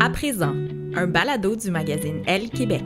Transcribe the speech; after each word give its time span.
À 0.00 0.10
présent, 0.10 0.54
un 0.94 1.06
balado 1.06 1.56
du 1.56 1.70
magazine 1.70 2.22
Elle 2.26 2.50
Québec. 2.50 2.84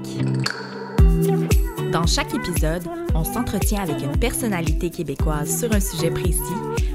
Dans 1.93 2.07
chaque 2.07 2.35
épisode, 2.35 2.85
on 3.15 3.23
s'entretient 3.23 3.83
avec 3.83 4.03
une 4.03 4.19
personnalité 4.19 4.91
québécoise 4.91 5.61
sur 5.61 5.73
un 5.73 5.81
sujet 5.81 6.11
précis, 6.11 6.41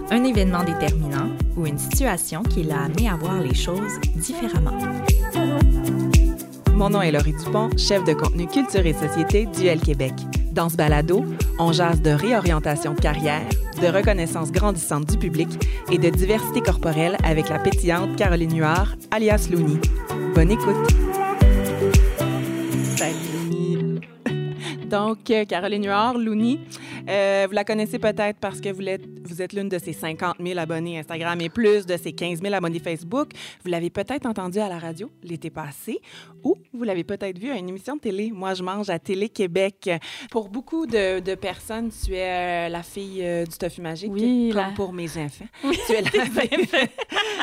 un 0.10 0.24
événement 0.24 0.64
déterminant 0.64 1.30
ou 1.56 1.66
une 1.68 1.78
situation 1.78 2.42
qui 2.42 2.64
l'a 2.64 2.84
amené 2.84 3.08
à 3.08 3.16
voir 3.16 3.40
les 3.40 3.54
choses 3.54 4.00
différemment. 4.16 4.78
Mon 6.74 6.90
nom 6.90 7.02
est 7.02 7.12
Laurie 7.12 7.34
Dupont, 7.34 7.70
chef 7.78 8.04
de 8.04 8.14
contenu 8.14 8.48
culture 8.48 8.86
et 8.86 8.94
société 8.94 9.46
du 9.46 9.66
L 9.66 9.82
Québec. 9.82 10.14
Dans 10.52 10.70
ce 10.70 10.78
balado, 10.78 11.26
on 11.60 11.72
jase 11.72 12.02
de 12.02 12.12
réorientation 12.12 12.94
de 12.94 13.00
carrière, 13.00 13.48
de 13.80 13.88
reconnaissance 13.88 14.52
grandissante 14.52 15.06
du 15.06 15.18
public 15.18 15.50
et 15.92 15.98
de 15.98 16.10
diversité 16.10 16.62
corporelle 16.62 17.18
avec 17.24 17.50
la 17.50 17.60
pétillante 17.60 18.16
Caroline 18.16 18.58
Huard, 18.58 18.96
alias 19.12 19.48
Looney. 19.52 19.80
Bonne 20.34 20.52
écoute! 20.52 20.76
Salut! 22.96 24.00
Donc, 24.90 25.30
euh, 25.30 25.46
Caroline 25.46 25.86
Huard, 25.86 26.18
Looney, 26.18 26.60
euh, 27.10 27.46
vous 27.48 27.54
la 27.54 27.64
connaissez 27.64 28.00
peut-être 28.00 28.40
parce 28.40 28.60
que 28.62 28.70
vous 28.70 28.82
êtes, 28.88 29.02
vous 29.28 29.42
êtes 29.42 29.54
l'une 29.54 29.70
de 29.70 29.78
ses 29.80 29.94
50 29.94 30.36
000 30.40 30.60
abonnés 30.60 31.00
Instagram 31.00 31.40
et 31.42 31.50
plus 31.50 31.86
de 31.86 31.98
ses 31.98 32.12
15 32.14 32.42
000 32.42 32.54
abonnés 32.54 32.80
Facebook. 32.80 33.30
Vous 33.64 33.70
l'avez 33.72 33.90
peut-être 33.90 34.26
entendu 34.26 34.60
à 34.60 34.70
la 34.70 34.80
radio 34.80 35.10
l'été 35.24 35.50
passé 35.50 36.00
ou 36.44 36.56
vous 36.74 36.84
l'avez 36.84 37.04
peut-être 37.04 37.38
vu 37.40 37.50
à 37.52 37.56
une 37.58 37.70
émission 37.70 37.96
de 37.96 38.02
télé. 38.02 38.32
Moi, 38.32 38.54
je 38.54 38.64
mange 38.64 38.90
à 38.90 39.00
Télé-Québec. 39.00 39.90
Pour 40.32 40.50
beaucoup 40.50 40.86
de, 40.86 41.20
de 41.20 41.36
personnes, 41.36 41.90
tu 41.90 42.14
es 42.14 42.68
euh, 42.68 42.70
la 42.70 42.84
fille 42.84 43.22
euh, 43.24 43.46
du 43.46 43.58
tofu 43.58 43.82
magique, 43.82 44.12
Oui, 44.12 44.50
comme 44.54 44.62
la- 44.62 44.72
pour 44.72 44.94
mes 44.94 45.10
enfants. 45.18 45.46
Tu 45.88 45.94
es 45.94 46.02
la 46.02 46.10
fille. 46.26 46.68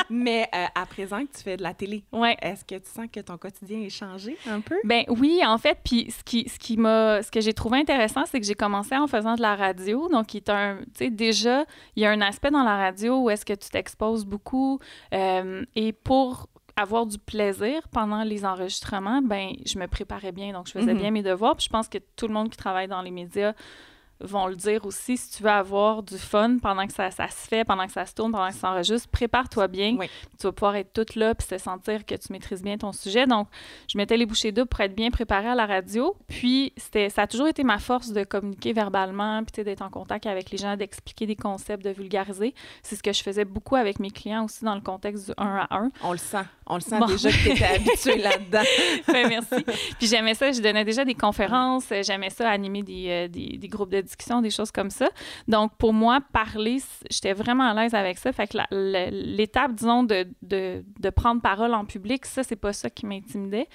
Mais 0.09 0.47
à 0.53 0.85
présent 0.85 1.19
que 1.25 1.35
tu 1.37 1.43
fais 1.43 1.57
de 1.57 1.63
la 1.63 1.73
télé, 1.73 2.03
Ouais. 2.11 2.35
est-ce 2.41 2.63
que 2.63 2.75
tu 2.75 2.89
sens 2.89 3.07
que 3.11 3.19
ton 3.19 3.37
quotidien 3.37 3.79
est 3.81 3.89
changé 3.89 4.37
un 4.49 4.61
peu? 4.61 4.75
Ben 4.83 5.03
oui, 5.09 5.41
en 5.45 5.57
fait, 5.57 5.77
puis 5.83 6.11
ce 6.17 6.23
qui, 6.23 6.47
ce 6.49 6.59
qui 6.59 6.75
ce 6.75 7.31
que 7.31 7.41
j'ai 7.41 7.53
trouvé 7.53 7.79
intéressant, 7.79 8.23
c'est 8.29 8.39
que 8.39 8.45
j'ai 8.45 8.53
commencé 8.53 8.95
en 8.95 9.07
faisant 9.07 9.35
de 9.35 9.41
la 9.41 9.54
radio, 9.55 10.07
donc 10.09 10.35
est 10.35 10.49
un, 10.49 10.79
déjà, 11.11 11.65
il 11.95 12.03
y 12.03 12.05
a 12.05 12.11
un 12.11 12.21
aspect 12.21 12.51
dans 12.51 12.63
la 12.63 12.77
radio 12.77 13.19
où 13.23 13.29
est-ce 13.29 13.45
que 13.45 13.53
tu 13.53 13.69
t'exposes 13.69 14.25
beaucoup, 14.25 14.79
euh, 15.13 15.63
et 15.75 15.93
pour 15.93 16.47
avoir 16.77 17.05
du 17.05 17.17
plaisir 17.17 17.87
pendant 17.89 18.23
les 18.23 18.43
enregistrements, 18.45 19.21
ben 19.21 19.51
je 19.65 19.79
me 19.79 19.87
préparais 19.87 20.33
bien, 20.33 20.51
donc 20.51 20.67
je 20.67 20.73
faisais 20.73 20.93
Mhm. 20.93 20.99
bien 20.99 21.11
mes 21.11 21.23
devoirs, 21.23 21.55
puis 21.55 21.65
je 21.65 21.69
pense 21.69 21.87
que 21.87 21.99
tout 22.17 22.27
le 22.27 22.33
monde 22.33 22.49
qui 22.49 22.57
travaille 22.57 22.87
dans 22.89 23.01
les 23.01 23.11
médias 23.11 23.53
vont 24.21 24.47
le 24.47 24.55
dire 24.55 24.85
aussi, 24.85 25.17
si 25.17 25.37
tu 25.37 25.43
veux 25.43 25.49
avoir 25.49 26.01
du 26.03 26.17
fun 26.17 26.57
pendant 26.61 26.87
que 26.87 26.93
ça, 26.93 27.11
ça 27.11 27.27
se 27.27 27.47
fait, 27.47 27.65
pendant 27.65 27.85
que 27.85 27.91
ça 27.91 28.05
se 28.05 28.13
tourne, 28.13 28.31
pendant 28.31 28.47
que 28.47 28.53
ça 28.53 28.61
s'enregistre, 28.61 29.09
prépare-toi 29.09 29.67
bien. 29.67 29.95
Oui. 29.99 30.07
Tu 30.39 30.47
vas 30.47 30.51
pouvoir 30.53 30.75
être 30.77 30.93
toute 30.93 31.15
là 31.15 31.35
puis 31.35 31.47
te 31.47 31.57
sentir 31.57 32.05
que 32.05 32.15
tu 32.15 32.31
maîtrises 32.31 32.61
bien 32.63 32.77
ton 32.77 32.91
sujet. 32.93 33.27
Donc, 33.27 33.47
je 33.91 33.97
mettais 33.97 34.17
les 34.17 34.25
bouchées 34.25 34.51
doubles 34.51 34.69
pour 34.69 34.79
être 34.81 34.95
bien 34.95 35.11
préparée 35.11 35.49
à 35.49 35.55
la 35.55 35.65
radio. 35.65 36.15
Puis, 36.27 36.71
c'était, 36.77 37.09
ça 37.09 37.23
a 37.23 37.27
toujours 37.27 37.47
été 37.47 37.63
ma 37.63 37.77
force 37.77 38.11
de 38.11 38.23
communiquer 38.23 38.73
verbalement, 38.73 39.43
puis 39.43 39.63
d'être 39.63 39.81
en 39.81 39.89
contact 39.89 40.25
avec 40.25 40.49
les 40.51 40.57
gens, 40.57 40.75
d'expliquer 40.77 41.25
des 41.25 41.35
concepts, 41.35 41.83
de 41.83 41.89
vulgariser. 41.91 42.53
C'est 42.83 42.95
ce 42.95 43.03
que 43.03 43.11
je 43.13 43.21
faisais 43.21 43.45
beaucoup 43.45 43.75
avec 43.75 43.99
mes 43.99 44.11
clients 44.11 44.45
aussi 44.45 44.63
dans 44.63 44.75
le 44.75 44.81
contexte 44.81 45.25
du 45.27 45.33
1 45.37 45.67
à 45.69 45.75
1. 45.75 45.91
On 46.03 46.11
le 46.13 46.17
sent. 46.17 46.37
On 46.67 46.75
le 46.75 46.81
sent 46.81 46.97
Bon. 46.99 47.05
déjà 47.05 47.29
que 47.29 47.35
tu 47.35 47.49
étais 47.51 47.65
habitué 47.65 48.17
là-dedans. 48.17 48.63
Ben, 49.07 49.27
merci. 49.29 49.63
Puis 49.99 50.07
j'aimais 50.07 50.33
ça, 50.33 50.51
je 50.51 50.61
donnais 50.61 50.83
déjà 50.83 51.05
des 51.05 51.13
conférences, 51.13 51.85
j'aimais 52.01 52.29
ça 52.29 52.49
animer 52.49 52.81
des, 52.83 53.05
euh, 53.09 53.27
des, 53.27 53.57
des 53.57 53.67
groupes 53.67 53.91
de 53.91 54.01
discussion, 54.05 54.41
des 54.41 54.49
choses 54.49 54.71
comme 54.71 54.89
ça. 54.89 55.09
Donc 55.47 55.75
pour 55.77 55.93
moi, 55.93 56.19
parler, 56.33 56.77
j'étais 57.11 57.33
vraiment 57.33 57.65
à 57.69 57.73
l'aise 57.73 57.93
avec 57.93 58.17
ça. 58.17 58.31
Fait 58.31 58.47
que 58.47 58.57
l'étape, 59.11 59.73
disons, 59.73 60.03
de, 60.03 60.27
de, 60.41 60.83
de 60.99 61.09
prendre 61.09 61.41
parole 61.41 61.73
en 61.73 61.85
public, 61.85 62.25
ça, 62.25 62.43
c'est 62.43 62.55
pas 62.55 62.73
ça 62.73 62.89
qui 62.89 63.05
m'intimidait. 63.05 63.67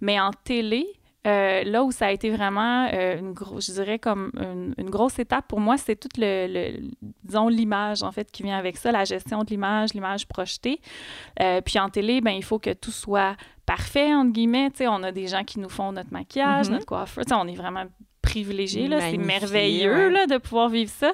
Mais 0.00 0.20
en 0.20 0.30
télé, 0.44 0.86
euh, 1.26 1.64
là 1.64 1.82
où 1.82 1.90
ça 1.90 2.06
a 2.06 2.12
été 2.12 2.30
vraiment, 2.30 2.88
euh, 2.92 3.18
une 3.18 3.32
gros, 3.32 3.60
je 3.60 3.72
dirais 3.72 3.98
comme 3.98 4.30
une, 4.36 4.74
une 4.78 4.90
grosse 4.90 5.18
étape 5.18 5.48
pour 5.48 5.58
moi, 5.58 5.76
c'est 5.76 5.96
toute 5.96 6.18
le, 6.18 6.46
le- 6.48 6.88
disons, 7.24 7.48
l'image 7.48 8.04
en 8.04 8.12
fait 8.12 8.30
qui 8.30 8.44
vient 8.44 8.56
avec 8.56 8.76
ça, 8.76 8.92
la 8.92 9.04
gestion 9.04 9.42
de 9.42 9.50
l'image, 9.50 9.92
l'image 9.92 10.28
projetée. 10.28 10.80
Euh, 11.42 11.60
puis 11.62 11.80
en 11.80 11.88
télé, 11.88 12.20
ben 12.20 12.30
il 12.30 12.44
faut 12.44 12.60
que 12.60 12.72
tout 12.72 12.92
soit 12.92 13.34
parfait 13.64 14.14
entre 14.14 14.30
guillemets. 14.32 14.70
Tu 14.70 14.76
sais, 14.78 14.86
on 14.88 15.02
a 15.02 15.10
des 15.10 15.26
gens 15.26 15.42
qui 15.42 15.58
nous 15.58 15.68
font 15.68 15.90
notre 15.90 16.12
maquillage, 16.12 16.66
Mhm. 16.68 16.74
notre 16.74 16.86
coiffeur. 16.86 17.24
On 17.32 17.48
est 17.48 17.56
vraiment 17.56 17.86
privilégiés 18.26 18.88
là, 18.88 19.00
c'est 19.00 19.16
merveilleux 19.16 20.06
ouais. 20.08 20.10
là 20.10 20.26
de 20.26 20.36
pouvoir 20.38 20.68
vivre 20.68 20.90
ça, 20.90 21.12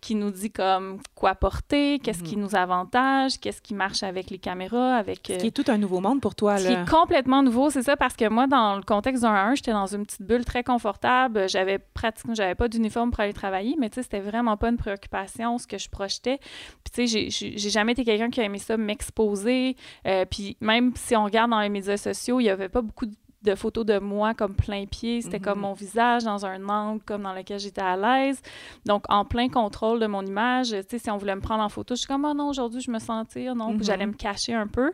qui 0.00 0.14
nous 0.14 0.30
dit 0.30 0.50
comme 0.50 0.98
quoi 1.14 1.34
porter, 1.34 1.98
qu'est-ce 1.98 2.22
Mhm. 2.22 2.26
qui 2.28 2.36
nous 2.36 2.54
avantage, 2.56 3.38
qu'est-ce 3.40 3.60
qui 3.60 3.74
marche 3.74 4.02
avec 4.02 4.30
les 4.30 4.38
caméras, 4.38 4.96
avec 4.96 5.20
Ce 5.26 5.32
euh, 5.32 5.36
qui 5.36 5.46
est 5.48 5.50
tout 5.50 5.70
un 5.70 5.76
nouveau 5.78 6.00
monde 6.00 6.20
pour 6.20 6.34
toi, 6.34 6.56
ce 6.58 6.66
qui 6.66 6.72
là. 6.72 6.82
est 6.82 6.88
complètement 6.90 7.42
nouveau, 7.42 7.70
c'est 7.70 7.82
ça, 7.82 7.96
parce 7.96 8.16
que 8.16 8.28
moi, 8.28 8.46
dans 8.46 8.76
le 8.76 8.82
contexte 8.82 9.22
d'un 9.22 9.34
1, 9.34 9.54
j'étais 9.56 9.72
dans 9.72 9.86
une 9.86 10.04
petite 10.06 10.22
bulle 10.22 10.44
très 10.44 10.62
confortable. 10.64 11.48
J'avais 11.48 11.78
pratiquement, 11.78 12.34
j'avais 12.34 12.54
pas 12.54 12.68
d'uniforme 12.68 13.10
pour 13.10 13.20
aller 13.20 13.32
travailler, 13.32 13.76
mais 13.78 13.90
tu 13.90 13.96
sais, 13.96 14.02
c'était 14.02 14.20
vraiment 14.20 14.56
pas 14.56 14.68
une 14.70 14.76
préoccupation, 14.78 15.58
ce 15.58 15.66
que 15.66 15.78
je 15.78 15.88
projetais. 15.90 16.38
Puis 16.84 17.06
tu 17.06 17.08
sais, 17.08 17.28
j'ai 17.56 17.70
jamais 17.70 17.92
été 17.92 18.04
quelqu'un 18.04 18.30
qui 18.30 18.40
a 18.40 18.44
aimé 18.44 18.58
ça 18.58 18.76
m'exposer. 18.76 19.76
Euh, 20.06 20.24
puis 20.24 20.56
même 20.60 20.92
si 20.96 21.14
on 21.16 21.24
regarde 21.24 21.50
dans 21.50 21.60
les 21.60 21.68
médias 21.68 21.96
sociaux, 21.96 22.40
il 22.40 22.44
y 22.44 22.50
avait 22.50 22.68
pas 22.68 22.80
beaucoup 22.82 23.06
de 23.06 23.14
de 23.44 23.54
photos 23.54 23.84
de 23.86 23.98
moi 23.98 24.34
comme 24.34 24.54
plein 24.54 24.86
pied, 24.86 25.20
c'était 25.22 25.38
Mhm. 25.38 25.44
comme 25.44 25.60
mon 25.60 25.72
visage 25.74 26.24
dans 26.24 26.44
un 26.46 26.68
angle 26.68 27.02
comme 27.04 27.22
dans 27.22 27.32
lequel 27.34 27.60
j'étais 27.60 27.82
à 27.82 27.96
l'aise. 27.96 28.40
Donc 28.86 29.04
en 29.08 29.24
plein 29.24 29.48
contrôle 29.48 30.00
de 30.00 30.06
mon 30.06 30.22
image, 30.24 30.70
tu 30.70 30.76
sais 30.88 30.98
si 30.98 31.10
on 31.10 31.16
voulait 31.18 31.36
me 31.36 31.40
prendre 31.40 31.62
en 31.62 31.68
photo, 31.68 31.94
je 31.94 32.00
suis 32.00 32.08
comme 32.08 32.24
oh 32.24 32.34
non, 32.34 32.48
aujourd'hui 32.48 32.80
je 32.80 32.90
me 32.90 32.98
sentir 32.98 33.54
non, 33.54 33.68
Puis 33.68 33.78
Mhm. 33.78 33.84
j'allais 33.84 34.06
me 34.06 34.12
cacher 34.14 34.54
un 34.54 34.66
peu. 34.66 34.92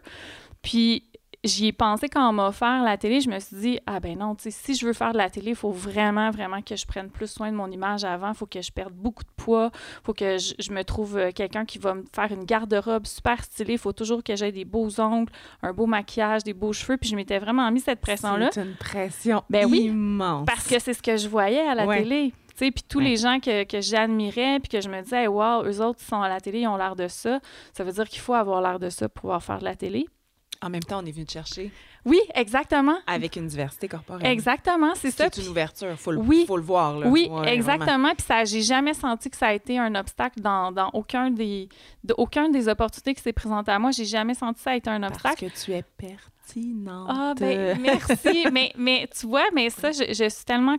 Puis 0.63 1.05
j'y 1.43 1.69
ai 1.69 1.73
pensé 1.73 2.09
quand 2.09 2.29
on 2.29 2.33
m'a 2.33 2.49
offert 2.49 2.83
la 2.83 2.99
télé, 2.99 3.21
je 3.21 3.31
me 3.31 3.39
suis 3.39 3.57
dit, 3.57 3.81
ah 3.87 3.99
ben 3.99 4.19
non, 4.19 4.35
tu 4.35 4.45
sais, 4.45 4.51
si 4.51 4.75
je 4.75 4.85
veux 4.87 4.93
faire 4.93 5.13
de 5.13 5.17
la 5.19 5.31
télé, 5.31 5.51
il 5.51 5.57
faut 5.57 5.71
vraiment, 5.71 6.31
vraiment 6.31 6.61
que 6.61 6.77
je 6.77 6.87
prenne 6.87 7.09
plus 7.09 7.31
soin 7.31 7.51
de 7.51 7.57
mon 7.57 7.71
image 7.71 8.05
avant, 8.05 8.29
il 8.29 8.35
faut 8.35 8.47
que 8.47 8.61
je 8.61 8.71
perde 8.71 8.93
beaucoup 8.93 9.23
de 9.25 9.31
poids, 9.37 9.71
il 9.75 10.01
faut 10.05 10.13
que 10.13 10.37
je, 10.37 10.53
je 10.59 10.71
me 10.73 10.83
trouve 10.85 11.17
euh, 11.17 11.31
quelqu'un 11.35 11.65
qui 11.65 11.79
va 11.79 11.95
me 11.95 12.05
faire 12.15 12.31
une 12.31 12.45
garde-robe 12.45 13.07
super 13.07 13.43
stylée, 13.43 13.73
il 13.75 13.79
faut 13.79 13.93
toujours 13.93 14.23
que 14.23 14.37
j'aie 14.37 14.53
des 14.53 14.65
beaux 14.67 15.01
ongles, 15.01 15.33
un 15.63 15.73
beau 15.73 15.87
maquillage, 15.87 16.45
des 16.45 16.53
beaux 16.55 16.73
cheveux, 16.75 16.99
puis 16.99 17.09
je 17.09 17.17
m'étais 17.17 17.39
vraiment 17.39 17.71
mis 17.71 17.81
cette 17.81 18.01
pression-là. 18.01 18.51
C'est 18.53 18.63
une 18.63 18.75
pression 18.77 19.43
Ben 19.49 19.65
oui, 19.71 19.85
immense. 19.85 20.45
Parce 20.47 20.67
que 20.69 20.79
c'est 20.79 20.93
ce 20.95 21.03
que 21.03 21.17
je 21.17 21.29
voyais 21.29 21.61
à 21.67 21.75
la 21.75 21.87
Ouais. 21.87 22.03
télé. 22.03 22.35
Tu 22.59 22.67
sais, 22.67 22.71
puis 22.71 22.85
tous 22.87 22.99
Ouais. 22.99 23.05
les 23.05 23.17
gens 23.17 23.41
que, 23.41 23.65
que 23.65 23.81
j'admirais, 23.81 24.61
puis 24.61 24.69
que 24.69 24.81
je 24.83 24.91
me 24.91 25.01
disais, 25.01 25.23
hey, 25.23 25.27
wow, 25.29 25.63
eux 25.65 25.81
autres, 25.81 26.01
ils 26.03 26.07
sont 26.07 26.21
à 26.21 26.29
la 26.29 26.41
télé, 26.41 26.61
ils 26.61 26.69
ont 26.69 26.77
l'air 26.77 26.95
de 26.97 27.09
ça. 27.09 27.41
Ça 27.73 27.83
veut 27.85 27.93
dire 27.93 28.07
qu'il 28.09 28.21
faut 28.21 28.35
avoir 28.35 28.61
l'air 28.61 28.79
de 28.79 28.91
ça 28.91 29.09
pour 29.09 29.23
pouvoir 29.23 29.43
faire 29.43 29.61
de 29.61 29.65
la 29.65 29.75
télé. 29.77 30.07
En 30.63 30.69
même 30.69 30.83
temps, 30.83 31.01
on 31.03 31.07
est 31.07 31.11
venu 31.13 31.25
te 31.25 31.33
chercher 31.33 31.73
Oui, 32.05 32.21
exactement. 32.35 32.97
avec 33.07 33.37
une 33.37 33.47
diversité 33.47 33.89
corporelle. 33.89 34.27
Exactement, 34.27 34.95
c'est 34.95 35.11
C'est 35.11 35.33
ça. 35.35 35.41
une 35.43 35.49
ouverture, 35.49 35.99
faut 35.99 36.11
le, 36.13 36.19
Oui. 36.19 36.45
faut 36.47 36.59
le 36.59 36.63
voir. 36.63 36.99
Là. 36.99 37.07
Oui, 37.09 37.29
Ouais, 37.31 37.55
exactement. 37.55 38.13
Puis 38.15 38.27
ça, 38.27 38.45
j'ai 38.45 38.61
jamais 38.61 38.93
senti 38.93 39.31
que 39.31 39.39
ça 39.39 39.47
a 39.47 39.53
été 39.55 39.79
un 39.79 39.95
obstacle 39.95 40.41
dans, 40.41 40.71
dans 40.71 40.91
aucun 40.93 41.31
des 41.31 41.69
de, 42.05 42.15
aucun 42.19 42.51
des 42.51 42.69
opportunités 42.69 43.15
qui 43.15 43.23
s'est 43.23 43.33
présenté 43.33 43.71
à 43.73 43.79
moi. 43.79 43.91
J'ai 43.91 44.05
jamais 44.05 44.35
senti 44.35 44.57
que 44.59 44.61
ça 44.65 44.71
a 44.73 44.77
été 44.77 44.91
un 44.91 45.01
Parce 45.01 45.13
obstacle. 45.15 45.51
que 45.51 45.59
tu 45.65 45.73
es 45.73 45.83
pertinente. 45.83 47.07
Ah 47.11 47.35
ben 47.39 47.79
merci. 47.81 48.47
mais 48.53 48.73
mais 48.77 49.09
tu 49.19 49.27
vois, 49.27 49.47
mais 49.55 49.71
ça, 49.71 49.93
je, 49.93 50.05
je 50.13 50.29
suis 50.29 50.45
tellement 50.45 50.77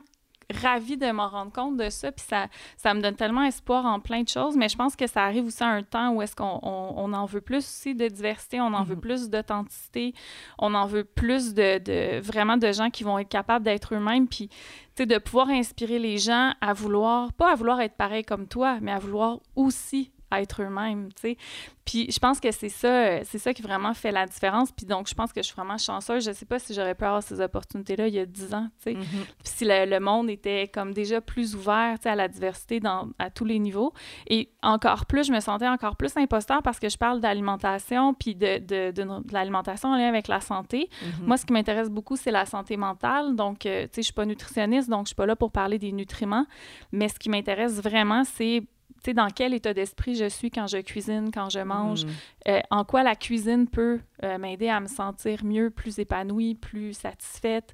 ravie 0.52 0.98
de 0.98 1.10
m'en 1.12 1.28
rendre 1.28 1.52
compte 1.52 1.78
de 1.78 1.90
ça, 1.90 2.12
puis 2.12 2.26
ça, 2.28 2.48
ça 2.78 2.94
me 2.94 3.02
donne 3.02 3.16
tellement 3.16 3.44
espoir 3.44 3.86
en 3.86 4.00
plein 4.00 4.22
de 4.24 4.28
choses, 4.30 4.56
mais 4.56 4.70
je 4.70 4.76
pense 4.78 4.96
que 4.96 5.08
ça 5.08 5.24
arrive 5.24 5.46
aussi 5.46 5.64
à 5.64 5.68
un 5.68 5.84
temps 5.84 6.12
où 6.14 6.22
est-ce 6.22 6.36
qu'on 6.36 6.60
on, 6.64 6.94
on 6.98 7.14
en 7.14 7.26
veut 7.26 7.42
plus 7.42 7.58
aussi 7.58 7.96
de 7.96 8.08
diversité, 8.08 8.60
on 8.62 8.74
en 8.74 8.84
veut 8.84 8.96
Mhm. 8.96 9.02
plus 9.02 9.30
d'authenticité, 9.30 10.14
on 10.60 10.74
en 10.74 10.86
veut 10.86 11.04
plus 11.04 11.54
de, 11.54 11.78
de 11.80 12.20
vraiment 12.22 12.58
de 12.58 12.72
gens 12.72 12.90
qui 12.90 13.04
vont 13.04 13.18
être 13.20 13.30
capables 13.30 13.66
d'être 13.66 13.94
eux-mêmes, 13.96 14.28
puis 14.28 14.48
tu 14.50 14.58
sais, 14.98 15.06
de 15.06 15.18
pouvoir 15.18 15.50
inspirer 15.50 16.00
les 16.00 16.18
gens 16.18 16.54
à 16.62 16.74
vouloir, 16.74 17.32
pas 17.34 17.52
à 17.52 17.56
vouloir 17.56 17.80
être 17.82 17.96
pareil 17.96 18.24
comme 18.24 18.48
toi, 18.48 18.78
mais 18.82 18.92
à 18.92 19.00
vouloir 19.00 19.40
aussi 19.56 20.12
être 20.34 20.62
eux-mêmes, 20.62 21.10
tu 21.14 21.22
sais. 21.22 21.38
Puis 21.86 22.12
je 22.12 22.20
pense 22.20 22.40
que 22.40 22.52
c'est 22.52 22.70
ça, 22.70 23.24
c'est 23.24 23.40
ça 23.40 23.54
qui 23.54 23.62
vraiment 23.62 23.94
fait 23.94 24.12
la 24.12 24.26
différence. 24.26 24.72
Puis 24.72 24.86
donc, 24.86 25.10
je 25.10 25.16
pense 25.16 25.34
que 25.34 25.42
je 25.42 25.48
suis 25.48 25.56
vraiment 25.56 25.78
chanceuse. 25.78 26.24
Je 26.24 26.32
sais 26.32 26.46
pas 26.46 26.60
si 26.60 26.74
j'aurais 26.74 26.96
pu 26.96 27.04
avoir 27.04 27.24
ces 27.24 27.42
opportunités-là 27.42 28.08
il 28.08 28.14
y 28.14 28.20
a 28.20 28.26
10 28.26 28.54
ans, 28.54 28.68
tu 28.78 28.92
sais. 28.92 28.94
Mhm. 28.94 29.04
Puis 29.04 29.54
si 29.56 29.66
le, 29.66 29.86
le 29.86 30.00
monde 30.00 30.30
était 30.30 30.68
comme 30.68 30.94
déjà 30.94 31.22
plus 31.22 31.56
ouvert, 31.56 31.96
tu 31.98 32.04
sais, 32.04 32.10
à 32.10 32.16
la 32.16 32.28
diversité 32.28 32.80
dans, 32.80 33.10
à 33.20 33.30
tous 33.30 33.46
les 33.46 33.60
niveaux. 33.60 33.94
Et 34.28 34.50
encore 34.62 35.06
plus, 35.06 35.26
je 35.28 35.34
me 35.34 35.40
sentais 35.40 35.68
encore 35.68 35.96
plus 35.96 36.16
imposteur 36.18 36.62
parce 36.62 36.80
que 36.80 36.90
je 36.90 36.98
parle 36.98 37.20
d'alimentation, 37.20 38.14
puis 38.14 38.36
de, 38.36 38.60
de, 38.60 38.92
de, 38.92 39.04
de 39.04 39.34
l'alimentation 39.34 39.90
en 39.90 39.98
lien 39.98 40.08
avec 40.08 40.28
la 40.28 40.40
santé. 40.40 40.90
Mhm. 41.02 41.26
Moi, 41.28 41.38
ce 41.38 41.46
qui 41.46 41.54
m'intéresse 41.54 41.90
beaucoup, 41.90 42.16
c'est 42.16 42.32
la 42.32 42.46
santé 42.46 42.78
mentale. 42.78 43.36
Donc, 43.36 43.66
euh, 43.66 43.84
tu 43.84 43.88
sais, 43.96 44.02
je 44.02 44.06
suis 44.06 44.14
pas 44.14 44.26
nutritionniste, 44.26 44.90
donc 44.90 45.06
je 45.06 45.10
suis 45.10 45.16
pas 45.16 45.26
là 45.26 45.36
pour 45.36 45.52
parler 45.52 45.80
des 45.80 45.92
nutriments. 45.92 46.46
Mais 46.92 47.10
ce 47.10 47.18
qui 47.18 47.30
m'intéresse 47.30 47.82
vraiment, 47.82 48.24
c'est 48.24 48.64
sais, 49.06 49.14
dans 49.14 49.30
quel 49.30 49.54
état 49.54 49.74
d'esprit 49.74 50.16
je 50.16 50.30
suis 50.30 50.52
quand 50.52 50.68
je 50.68 50.78
cuisine, 50.78 51.32
quand 51.34 51.50
je 51.50 51.60
mange, 51.60 52.06
Mhm. 52.06 52.12
euh, 52.50 52.60
en 52.70 52.84
quoi 52.86 53.04
la 53.04 53.16
cuisine 53.16 53.68
peut 53.68 54.00
euh, 54.24 54.38
m'aider 54.38 54.70
à 54.70 54.80
me 54.80 54.88
sentir 54.88 55.44
mieux, 55.44 55.70
plus 55.70 56.00
épanouie, 56.00 56.56
plus 56.56 56.94
satisfaite. 56.94 57.74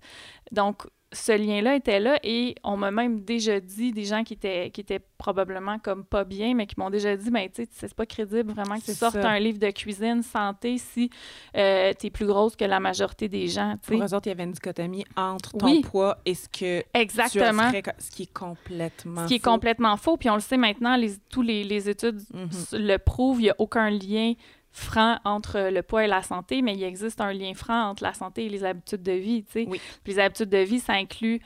Donc, 0.52 0.88
ce 1.14 1.32
lien-là 1.32 1.76
était 1.76 2.00
là 2.00 2.20
et 2.24 2.56
on 2.64 2.76
m'a 2.76 2.92
même 2.92 3.22
déjà 3.22 3.60
dit, 3.62 3.94
des 3.94 4.04
gens 4.04 4.24
qui 4.24 4.34
étaient, 4.34 4.70
qui 4.72 4.82
étaient 4.82 5.00
probablement 5.18 5.80
comme 5.80 6.04
pas 6.04 6.26
bien, 6.26 6.54
mais 6.54 6.68
qui 6.68 6.76
m'ont 6.78 6.90
déjà 6.90 7.16
dit, 7.16 7.32
ben 7.32 7.48
tu 7.50 7.64
sais, 7.64 7.70
c'est 7.72 7.94
pas 7.94 8.06
crédible 8.06 8.52
vraiment 8.52 8.78
que 8.78 8.86
tu 8.86 8.94
sortes 8.94 9.16
un 9.16 9.40
livre 9.40 9.58
de 9.58 9.70
cuisine 9.72 10.22
santé 10.22 10.78
si 10.78 11.10
euh, 11.56 11.94
tu 11.98 12.08
es 12.08 12.10
plus 12.10 12.26
grosse 12.26 12.58
que 12.58 12.66
la 12.66 12.82
majorité 12.82 13.30
des 13.30 13.48
gens. 13.48 13.76
Pour 13.86 14.02
eux 14.02 14.14
autres, 14.14 14.28
il 14.28 14.30
y 14.30 14.32
avait 14.34 14.44
une 14.44 14.52
dichotomie 14.52 15.06
entre 15.16 15.58
ton 15.58 15.82
poids 15.82 16.18
et 16.26 16.34
ce 16.34 16.50
que 16.50 16.84
Exactement. 16.94 17.72
tu 17.72 17.82
ce 18.00 18.12
qui 18.12 18.24
est 18.24 18.34
complètement 18.34 19.24
Ce 19.24 19.28
qui 19.28 19.36
est 19.36 19.40
complètement 19.40 19.96
faux. 19.96 20.18
Puis 20.18 20.30
on 20.30 20.36
le 20.36 20.42
sait 20.42 20.58
maintenant, 20.58 20.98
les, 20.98 21.14
tous 21.30 21.42
les, 21.42 21.64
les 21.64 21.90
études 21.90 22.20
mm-hmm. 22.20 22.78
le 22.78 22.98
prouvent, 22.98 23.40
il 23.40 23.44
n'y 23.44 23.50
a 23.50 23.56
aucun 23.60 23.90
lien 23.90 24.34
franc 24.78 25.20
entre 25.26 25.70
le 25.72 25.82
poids 25.82 26.06
et 26.06 26.08
la 26.08 26.22
santé, 26.22 26.62
mais 26.62 26.76
il 26.76 26.84
existe 26.84 27.20
un 27.20 27.34
lien 27.34 27.54
franc 27.54 27.90
entre 27.90 28.04
la 28.04 28.14
santé 28.14 28.46
et 28.46 28.50
les 28.50 28.64
habitudes 28.64 29.04
de 29.04 29.12
vie. 29.12 29.44
Oui. 29.56 29.82
les 30.06 30.20
habitudes 30.20 30.50
de 30.50 30.60
vie, 30.60 30.80
ça 30.80 30.94
inclut 30.94 31.42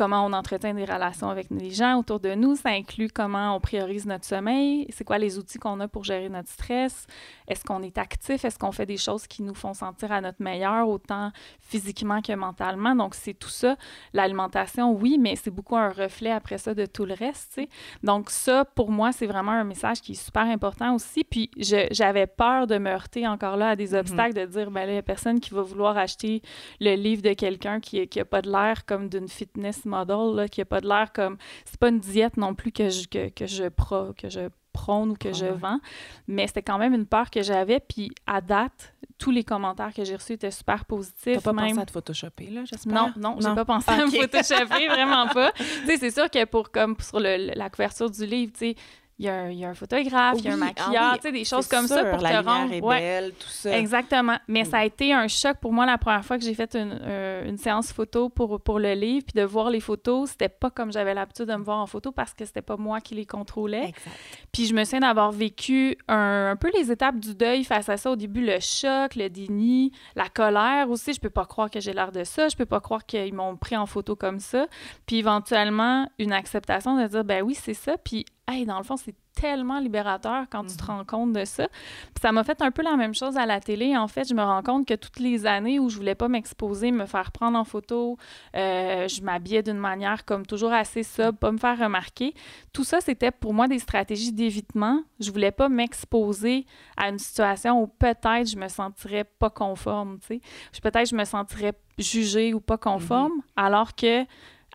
comment 0.00 0.24
on 0.24 0.32
entretient 0.32 0.72
des 0.72 0.86
relations 0.86 1.28
avec 1.28 1.48
les 1.50 1.70
gens 1.70 1.98
autour 1.98 2.20
de 2.20 2.34
nous. 2.34 2.56
Ça 2.56 2.70
inclut 2.70 3.10
comment 3.12 3.54
on 3.54 3.60
priorise 3.60 4.06
notre 4.06 4.24
sommeil. 4.24 4.86
C'est 4.88 5.04
quoi 5.04 5.18
les 5.18 5.36
outils 5.36 5.58
qu'on 5.58 5.78
a 5.80 5.88
pour 5.88 6.04
gérer 6.04 6.30
notre 6.30 6.48
stress? 6.48 7.06
Est-ce 7.46 7.62
qu'on 7.66 7.82
est 7.82 7.98
actif? 7.98 8.46
Est-ce 8.46 8.58
qu'on 8.58 8.72
fait 8.72 8.86
des 8.86 8.96
choses 8.96 9.26
qui 9.26 9.42
nous 9.42 9.52
font 9.52 9.74
sentir 9.74 10.10
à 10.10 10.22
notre 10.22 10.42
meilleur, 10.42 10.88
autant 10.88 11.32
physiquement 11.60 12.22
que 12.22 12.32
mentalement? 12.32 12.94
Donc, 12.94 13.14
c'est 13.14 13.34
tout 13.34 13.50
ça. 13.50 13.76
L'alimentation, 14.14 14.90
oui, 14.90 15.18
mais 15.20 15.36
c'est 15.36 15.50
beaucoup 15.50 15.76
un 15.76 15.90
reflet 15.90 16.30
après 16.30 16.56
ça 16.56 16.72
de 16.72 16.86
tout 16.86 17.04
le 17.04 17.12
reste. 17.12 17.60
Donc, 18.02 18.30
ça, 18.30 18.64
pour 18.64 18.90
moi, 18.90 19.12
c'est 19.12 19.26
vraiment 19.26 19.52
un 19.52 19.64
message 19.64 20.00
qui 20.00 20.12
est 20.12 20.24
super 20.24 20.44
important 20.44 20.94
aussi. 20.94 21.24
Puis, 21.24 21.50
j'avais 21.58 22.26
peur 22.26 22.66
de 22.66 22.78
me 22.78 22.88
heurter 22.88 23.28
encore 23.28 23.58
là 23.58 23.70
à 23.70 23.76
des 23.76 23.92
mm-hmm. 23.92 23.98
obstacles, 23.98 24.32
de 24.34 24.46
dire, 24.46 24.70
ben 24.70 24.86
là, 24.86 24.92
il 24.92 24.92
n'y 24.92 24.98
a 24.98 25.02
personne 25.02 25.40
qui 25.40 25.52
va 25.52 25.60
vouloir 25.60 25.98
acheter 25.98 26.40
le 26.80 26.94
livre 26.94 27.20
de 27.20 27.34
quelqu'un 27.34 27.80
qui 27.80 28.08
n'a 28.16 28.24
pas 28.24 28.40
de 28.40 28.50
l'air 28.50 28.86
comme 28.86 29.10
d'une 29.10 29.28
fitness 29.28 29.84
model, 29.90 30.34
là, 30.34 30.48
qui 30.48 30.60
n'a 30.60 30.64
pas 30.64 30.80
de 30.80 30.88
l'air 30.88 31.12
comme. 31.12 31.36
C'est 31.64 31.78
pas 31.78 31.88
une 31.88 32.00
diète 32.00 32.36
non 32.36 32.54
plus 32.54 32.72
que 32.72 32.88
je, 32.88 33.06
que, 33.08 33.28
que 33.28 33.46
je, 33.46 33.68
pro, 33.68 34.12
que 34.14 34.28
je 34.28 34.48
prône 34.72 35.10
ou 35.10 35.14
que 35.14 35.32
je 35.32 35.46
vends, 35.46 35.80
mais 36.26 36.46
c'était 36.46 36.62
quand 36.62 36.78
même 36.78 36.94
une 36.94 37.06
peur 37.06 37.30
que 37.30 37.42
j'avais. 37.42 37.80
Puis 37.80 38.10
à 38.26 38.40
date, 38.40 38.94
tous 39.18 39.30
les 39.30 39.44
commentaires 39.44 39.92
que 39.92 40.04
j'ai 40.04 40.16
reçus 40.16 40.32
étaient 40.32 40.50
super 40.50 40.84
positifs. 40.84 41.42
T'as 41.42 41.52
pas 41.52 41.62
pensé 41.62 41.78
à 41.78 41.86
te 41.86 41.90
photoshopper, 41.90 42.46
là, 42.46 42.64
j'espère? 42.64 42.92
Non, 42.92 43.12
non, 43.16 43.36
j'ai 43.40 43.54
pas 43.54 43.64
pensé 43.64 43.90
à 43.90 44.06
me 44.06 44.10
photoshopper, 44.10 44.88
vraiment 44.88 45.26
pas. 45.34 45.52
tu 45.52 45.86
sais, 45.86 45.96
c'est 45.98 46.10
sûr 46.10 46.30
que 46.30 46.44
pour, 46.44 46.70
comme 46.70 46.96
sur 47.00 47.20
le, 47.20 47.52
la 47.54 47.70
couverture 47.70 48.10
du 48.10 48.24
livre, 48.26 48.52
tu 48.52 48.70
sais, 48.70 48.74
il 49.20 49.26
y, 49.26 49.28
a 49.28 49.34
un, 49.34 49.50
y, 49.50 49.66
a 49.66 49.68
un 49.68 49.74
photographe, 49.74 50.36
il 50.38 50.46
y 50.46 50.48
a 50.48 50.52
un 50.52 50.54
ah 50.54 50.64
maquilleur, 50.64 51.14
tu 51.16 51.20
sais, 51.24 51.32
des 51.32 51.44
choses 51.44 51.68
comme 51.68 51.86
ça 51.86 52.04
pour 52.04 52.22
la 52.22 52.40
te 52.40 52.48
rendre. 52.48 52.72
Est 52.72 52.80
belle, 52.80 53.32
tout 53.32 53.50
ça. 53.50 53.76
Exactement. 53.76 54.38
Mais 54.48 54.64
ça 54.64 54.78
a 54.78 54.84
été 54.86 55.12
un 55.12 55.28
choc 55.28 55.58
pour 55.60 55.74
moi 55.74 55.84
la 55.84 55.98
première 55.98 56.24
fois 56.24 56.38
que 56.38 56.44
j'ai 56.44 56.54
fait 56.54 56.74
une, 56.74 56.98
euh, 57.02 57.46
une, 57.46 57.58
séance 57.58 57.92
photo 57.92 58.30
pour, 58.30 58.58
pour 58.62 58.78
le 58.78 58.94
livre, 58.94 59.26
puis 59.26 59.38
de 59.38 59.46
voir 59.46 59.68
les 59.68 59.80
photos, 59.80 60.30
c'était 60.30 60.48
pas 60.48 60.70
comme 60.70 60.90
j'avais 60.90 61.12
l'habitude 61.12 61.44
de 61.44 61.54
me 61.54 61.62
voir 61.62 61.80
en 61.80 61.86
photo 61.86 62.12
parce 62.12 62.32
que 62.32 62.46
c'était 62.46 62.62
pas 62.62 62.78
moi 62.78 63.02
qui 63.02 63.14
les 63.14 63.26
contrôlais. 63.26 63.88
Exact. 63.88 64.16
Puis 64.52 64.64
je 64.64 64.72
me 64.72 64.84
souviens 64.84 65.00
d'avoir 65.00 65.32
vécu 65.32 65.98
un, 66.08 66.52
un, 66.52 66.56
peu 66.56 66.70
les 66.74 66.90
étapes 66.90 67.20
du 67.20 67.34
deuil 67.34 67.62
face 67.64 67.90
à 67.90 67.98
ça. 67.98 68.10
Au 68.10 68.16
début, 68.16 68.42
le 68.42 68.58
choc, 68.58 69.16
le 69.16 69.28
déni, 69.28 69.92
la 70.16 70.30
colère 70.30 70.88
aussi. 70.88 71.12
Je 71.12 71.20
peux 71.20 71.28
pas 71.28 71.44
croire 71.44 71.70
que 71.70 71.78
j'ai 71.78 71.92
l'air 71.92 72.10
de 72.10 72.24
ça. 72.24 72.48
Je 72.48 72.56
peux 72.56 72.64
pas 72.64 72.80
croire 72.80 73.04
qu'ils 73.04 73.34
m'ont 73.34 73.58
pris 73.58 73.76
en 73.76 73.84
photo 73.84 74.16
comme 74.16 74.40
ça. 74.40 74.66
Puis 75.04 75.18
éventuellement, 75.18 76.08
une 76.18 76.32
acceptation 76.32 76.98
de 76.98 77.06
dire, 77.06 77.22
ben 77.22 77.42
oui, 77.42 77.54
c'est 77.54 77.74
ça. 77.74 77.98
Puis 77.98 78.24
hey, 78.50 78.66
dans 78.66 78.78
le 78.78 78.84
fond, 78.84 78.96
c'est 78.96 79.14
tellement 79.34 79.78
libérateur 79.78 80.44
quand 80.50 80.64
tu 80.64 80.76
te 80.76 80.82
mhm. 80.82 80.90
rends 80.90 81.04
compte 81.04 81.32
de 81.32 81.44
ça. 81.44 81.68
Puis 81.68 82.20
ça 82.20 82.32
m'a 82.32 82.44
fait 82.44 82.60
un 82.62 82.70
peu 82.70 82.82
la 82.82 82.96
même 82.96 83.14
chose 83.14 83.36
à 83.36 83.46
la 83.46 83.60
télé. 83.60 83.96
En 83.96 84.08
fait, 84.08 84.28
je 84.28 84.34
me 84.34 84.42
rends 84.42 84.62
compte 84.62 84.86
que 84.86 84.94
toutes 84.94 85.18
les 85.20 85.46
années 85.46 85.78
où 85.78 85.88
je 85.88 85.96
voulais 85.96 86.14
pas 86.14 86.28
m'exposer, 86.28 86.90
me 86.90 87.06
faire 87.06 87.32
prendre 87.32 87.58
en 87.58 87.64
photo, 87.64 88.16
euh, 88.56 89.08
je 89.08 89.22
m'habillais 89.22 89.62
d'une 89.62 89.78
manière 89.78 90.24
comme 90.24 90.44
toujours 90.44 90.72
assez 90.72 91.02
sub, 91.02 91.36
pas 91.36 91.52
me 91.52 91.58
faire 91.58 91.78
remarquer. 91.78 92.34
Tout 92.72 92.84
ça, 92.84 93.00
c'était 93.00 93.30
pour 93.30 93.54
moi 93.54 93.68
des 93.68 93.78
stratégies 93.78 94.32
d'évitement. 94.32 95.02
Je 95.20 95.30
voulais 95.30 95.52
pas 95.52 95.68
m'exposer 95.68 96.66
à 96.96 97.08
une 97.08 97.18
situation 97.18 97.82
où 97.82 97.86
peut-être 97.86 98.46
je 98.46 98.56
me 98.56 98.68
sentirais 98.68 99.24
pas 99.24 99.50
conforme, 99.50 100.18
tu 100.20 100.40
sais. 100.72 100.80
Peut-être 100.82 101.10
je 101.10 101.14
me 101.14 101.24
sentirais 101.24 101.74
jugée 101.98 102.54
ou 102.54 102.60
pas 102.60 102.78
conforme, 102.78 103.32
mhm. 103.32 103.42
alors 103.56 103.94
que 103.94 104.24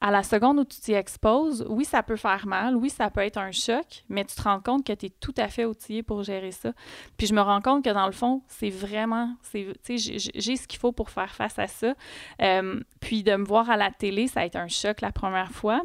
à 0.01 0.11
la 0.11 0.23
seconde 0.23 0.59
où 0.59 0.65
tu 0.65 0.79
t'y 0.79 0.93
exposes, 0.93 1.65
oui, 1.69 1.85
ça 1.85 2.03
peut 2.03 2.15
faire 2.15 2.45
mal, 2.47 2.75
oui, 2.75 2.89
ça 2.89 3.09
peut 3.09 3.21
être 3.21 3.37
un 3.37 3.51
choc, 3.51 4.03
mais 4.09 4.25
tu 4.25 4.35
te 4.35 4.41
rends 4.41 4.59
compte 4.59 4.85
que 4.85 4.93
tu 4.93 5.07
es 5.07 5.09
tout 5.09 5.33
à 5.37 5.47
fait 5.47 5.65
outillé 5.65 6.03
pour 6.03 6.23
gérer 6.23 6.51
ça. 6.51 6.73
Puis 7.17 7.27
je 7.27 7.33
me 7.33 7.41
rends 7.41 7.61
compte 7.61 7.83
que 7.83 7.89
dans 7.89 8.05
le 8.05 8.11
fond, 8.11 8.41
c'est 8.47 8.69
vraiment, 8.69 9.33
j'ai 9.53 10.55
ce 10.57 10.67
qu'il 10.67 10.79
faut 10.79 10.91
pour 10.91 11.09
faire 11.09 11.33
face 11.33 11.57
à 11.59 11.67
ça. 11.67 11.93
Euh, 12.41 12.79
puis 12.99 13.23
de 13.23 13.35
me 13.35 13.45
voir 13.45 13.69
à 13.69 13.77
la 13.77 13.89
télé, 13.89 14.27
ça 14.27 14.41
a 14.41 14.45
été 14.45 14.57
un 14.57 14.67
choc 14.67 15.01
la 15.01 15.11
première 15.11 15.51
fois. 15.51 15.81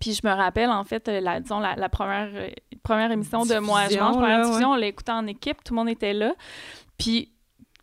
Puis 0.00 0.14
je 0.14 0.26
me 0.26 0.32
rappelle, 0.32 0.70
en 0.70 0.84
fait, 0.84 1.08
la, 1.08 1.40
disons, 1.40 1.60
la, 1.60 1.88
première, 1.88 2.30
euh, 2.34 2.48
première 2.82 3.10
émission 3.12 3.44
de 3.44 3.58
Moi, 3.58 3.88
je 3.90 3.98
mange, 3.98 4.16
première 4.16 4.42
diffusion, 4.46 4.70
on 4.70 4.76
l'a 4.76 4.86
écouté 4.86 5.12
en 5.12 5.26
équipe, 5.26 5.62
tout 5.64 5.74
le 5.74 5.78
monde 5.78 5.88
était 5.88 6.14
là. 6.14 6.34
Puis 6.98 7.32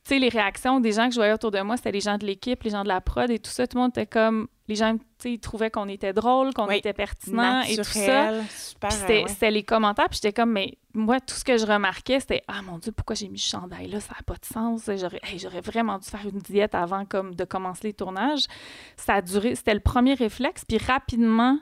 tu 0.09 0.15
sais, 0.15 0.19
les 0.19 0.29
réactions 0.29 0.79
des 0.79 0.91
gens 0.91 1.07
que 1.07 1.13
je 1.13 1.19
voyais 1.19 1.33
autour 1.33 1.51
de 1.51 1.61
moi, 1.61 1.77
c'était 1.77 1.91
les 1.91 1.99
gens 1.99 2.17
de 2.17 2.25
l'équipe, 2.25 2.63
les 2.63 2.71
gens 2.71 2.81
de 2.81 2.87
la 2.87 2.99
prod 2.99 3.29
et 3.29 3.37
tout 3.37 3.51
ça. 3.51 3.67
Tout 3.67 3.77
le 3.77 3.83
monde 3.83 3.91
était 3.91 4.07
comme. 4.07 4.47
Les 4.67 4.75
gens, 4.75 4.95
tu 4.95 5.03
sais, 5.17 5.33
ils 5.33 5.39
trouvaient 5.39 5.71
qu'on 5.71 5.87
était 5.87 6.13
drôle, 6.13 6.53
qu'on 6.53 6.69
était 6.69 6.93
pertinent 6.93 7.61
et 7.61 7.75
tout 7.75 7.83
ça. 7.83 8.33
C'était 9.27 9.51
les 9.51 9.63
commentaires, 9.63 10.09
puis 10.09 10.19
j'étais 10.21 10.33
comme, 10.33 10.51
mais 10.51 10.77
moi, 10.93 11.19
tout 11.19 11.33
ce 11.33 11.43
que 11.43 11.57
je 11.57 11.65
remarquais, 11.65 12.19
c'était 12.19 12.43
Ah 12.47 12.61
mon 12.61 12.77
Dieu, 12.77 12.91
pourquoi 12.91 13.15
j'ai 13.15 13.29
mis 13.29 13.39
ce 13.39 13.49
chandail 13.49 13.87
là 13.87 13.99
Ça 13.99 14.13
n'a 14.15 14.23
pas 14.23 14.35
de 14.35 14.45
sens. 14.45 14.89
J'aurais 15.37 15.61
vraiment 15.61 15.97
dû 15.97 16.07
faire 16.07 16.25
une 16.31 16.39
diète 16.39 16.75
avant 16.75 17.05
comme, 17.05 17.33
de 17.33 17.45
commencer 17.45 17.87
les 17.87 17.93
tournages. 17.93 18.45
Ça 18.95 19.15
a 19.15 19.21
duré, 19.21 19.55
c'était 19.55 19.73
le 19.73 19.79
premier 19.79 20.13
réflexe, 20.13 20.65
puis 20.65 20.77
rapidement, 20.77 21.57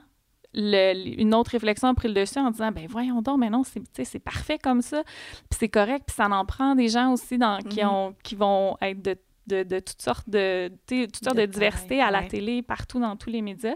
une 0.54 1.34
autre 1.34 1.50
réflexion 1.52 1.88
a 1.88 1.94
pris 1.94 2.08
le 2.08 2.14
dessus 2.14 2.38
en 2.38 2.50
disant 2.50 2.72
ben 2.72 2.86
voyons 2.88 3.20
donc 3.20 3.38
mais 3.38 3.50
non 3.50 3.62
c'est 3.64 4.18
parfait 4.18 4.58
comme 4.58 4.80
ça 4.82 5.02
puis 5.50 5.58
c'est 5.58 5.68
correct 5.68 6.04
puis 6.06 6.16
ça 6.16 6.26
en 6.26 6.44
prend 6.44 6.74
des 6.74 6.88
gens 6.88 7.12
aussi 7.12 7.36
dans, 7.38 7.58
qui 7.58 7.80
mm-hmm. 7.80 7.88
ont 7.88 8.14
qui 8.22 8.34
vont 8.34 8.76
être 8.80 9.02
de, 9.02 9.16
de, 9.48 9.80
toutes 9.80 10.02
sortes 10.02 10.28
de 10.28 10.70
toutes 10.86 11.24
sortes 11.24 11.36
de, 11.36 11.46
diversité 11.46 12.00
à 12.00 12.10
la 12.10 12.22
télé 12.22 12.62
partout 12.62 13.00
dans 13.00 13.16
tous 13.16 13.30
les 13.30 13.42
médias 13.42 13.74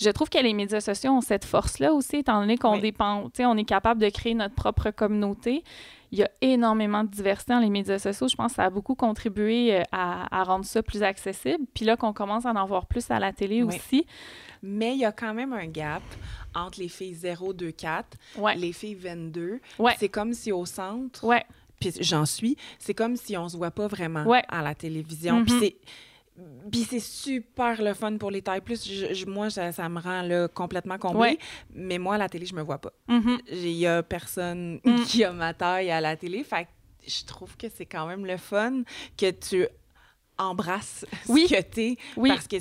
je 0.00 0.10
trouve 0.10 0.28
que 0.28 0.42
les 0.42 0.54
médias 0.54 0.80
sociaux 0.80 1.12
ont 1.12 1.20
cette 1.20 1.44
force 1.44 1.78
là 1.78 1.92
aussi 1.92 2.16
étant 2.16 2.40
donné 2.40 2.56
qu'on 2.56 2.78
dépend 2.78 3.30
on 3.38 3.56
est 3.56 3.64
capable 3.64 4.00
de 4.00 4.08
créer 4.08 4.34
notre 4.34 4.54
propre 4.54 4.90
communauté 4.90 5.62
il 6.12 6.18
y 6.18 6.22
a 6.22 6.30
énormément 6.42 7.04
de 7.04 7.08
diversité 7.08 7.54
dans 7.54 7.58
les 7.58 7.70
médias 7.70 7.98
sociaux. 7.98 8.28
Je 8.28 8.36
pense 8.36 8.52
que 8.52 8.56
ça 8.56 8.64
a 8.64 8.70
beaucoup 8.70 8.94
contribué 8.94 9.78
euh, 9.78 9.82
à, 9.90 10.44
rendre 10.44 10.66
ça 10.66 10.82
plus 10.82 11.02
accessible. 11.02 11.64
Puis 11.74 11.86
là, 11.86 11.96
qu'on 11.96 12.12
commence 12.12 12.44
à 12.44 12.50
en 12.50 12.66
voir 12.66 12.86
plus 12.86 13.10
à 13.10 13.18
la 13.18 13.32
télé 13.32 13.62
aussi. 13.62 14.06
Mais 14.62 14.92
il 14.92 14.98
y 14.98 15.04
a 15.06 15.10
quand 15.10 15.32
même 15.32 15.54
un 15.54 15.66
gap 15.66 16.02
entre 16.54 16.80
les 16.80 16.88
filles 16.88 17.14
0, 17.14 17.54
2, 17.54 17.72
4, 17.72 18.18
les 18.56 18.72
filles 18.72 18.94
22. 18.94 19.60
C'est 19.98 20.10
comme 20.10 20.34
si 20.34 20.52
au 20.52 20.66
centre, 20.66 21.24
ouais. 21.24 21.44
Puis 21.90 21.92
j'en 22.00 22.26
suis, 22.26 22.56
c'est 22.78 22.94
comme 22.94 23.16
si 23.16 23.36
on 23.36 23.48
se 23.48 23.56
voit 23.56 23.70
pas 23.70 23.86
vraiment 23.86 24.24
à 24.48 24.62
la 24.62 24.74
télévision. 24.74 25.44
Puis 25.44 25.54
mm-hmm. 25.54 25.60
c'est 25.60 25.76
puis 26.70 26.86
c'est 26.88 27.00
super 27.00 27.82
le 27.82 27.92
fun 27.92 28.16
pour 28.16 28.30
les 28.30 28.40
tailles 28.40 28.62
plus. 28.62 28.88
moi, 29.26 29.50
ça, 29.50 29.88
me 29.88 30.00
rend 30.00 30.22
là, 30.22 30.48
complètement 30.48 30.96
comblée. 30.96 31.38
Mais 31.74 31.98
moi, 31.98 32.14
à 32.14 32.18
la 32.18 32.28
télé, 32.28 32.46
je 32.46 32.54
me 32.54 32.62
vois 32.62 32.78
pas. 32.78 32.92
Mm-hmm. 33.08 33.38
Il 33.52 33.72
y 33.72 33.86
a 33.86 34.02
personne 34.02 34.80
mm. 34.82 35.02
qui 35.06 35.24
a 35.24 35.32
ma 35.32 35.52
taille 35.52 35.90
à 35.90 36.00
la 36.00 36.16
télé. 36.16 36.42
Fait 36.42 36.66
je 37.06 37.24
trouve 37.24 37.56
que 37.56 37.66
c'est 37.68 37.86
quand 37.86 38.06
même 38.06 38.24
le 38.24 38.36
fun 38.36 38.82
que 39.16 39.30
tu 39.30 39.66
embrasses 40.42 41.06
oui. 41.28 41.46
ce 41.48 41.54
que 41.54 41.62
t'es. 41.62 41.96
Oui. 42.16 42.28
Parce 42.30 42.46
que 42.46 42.56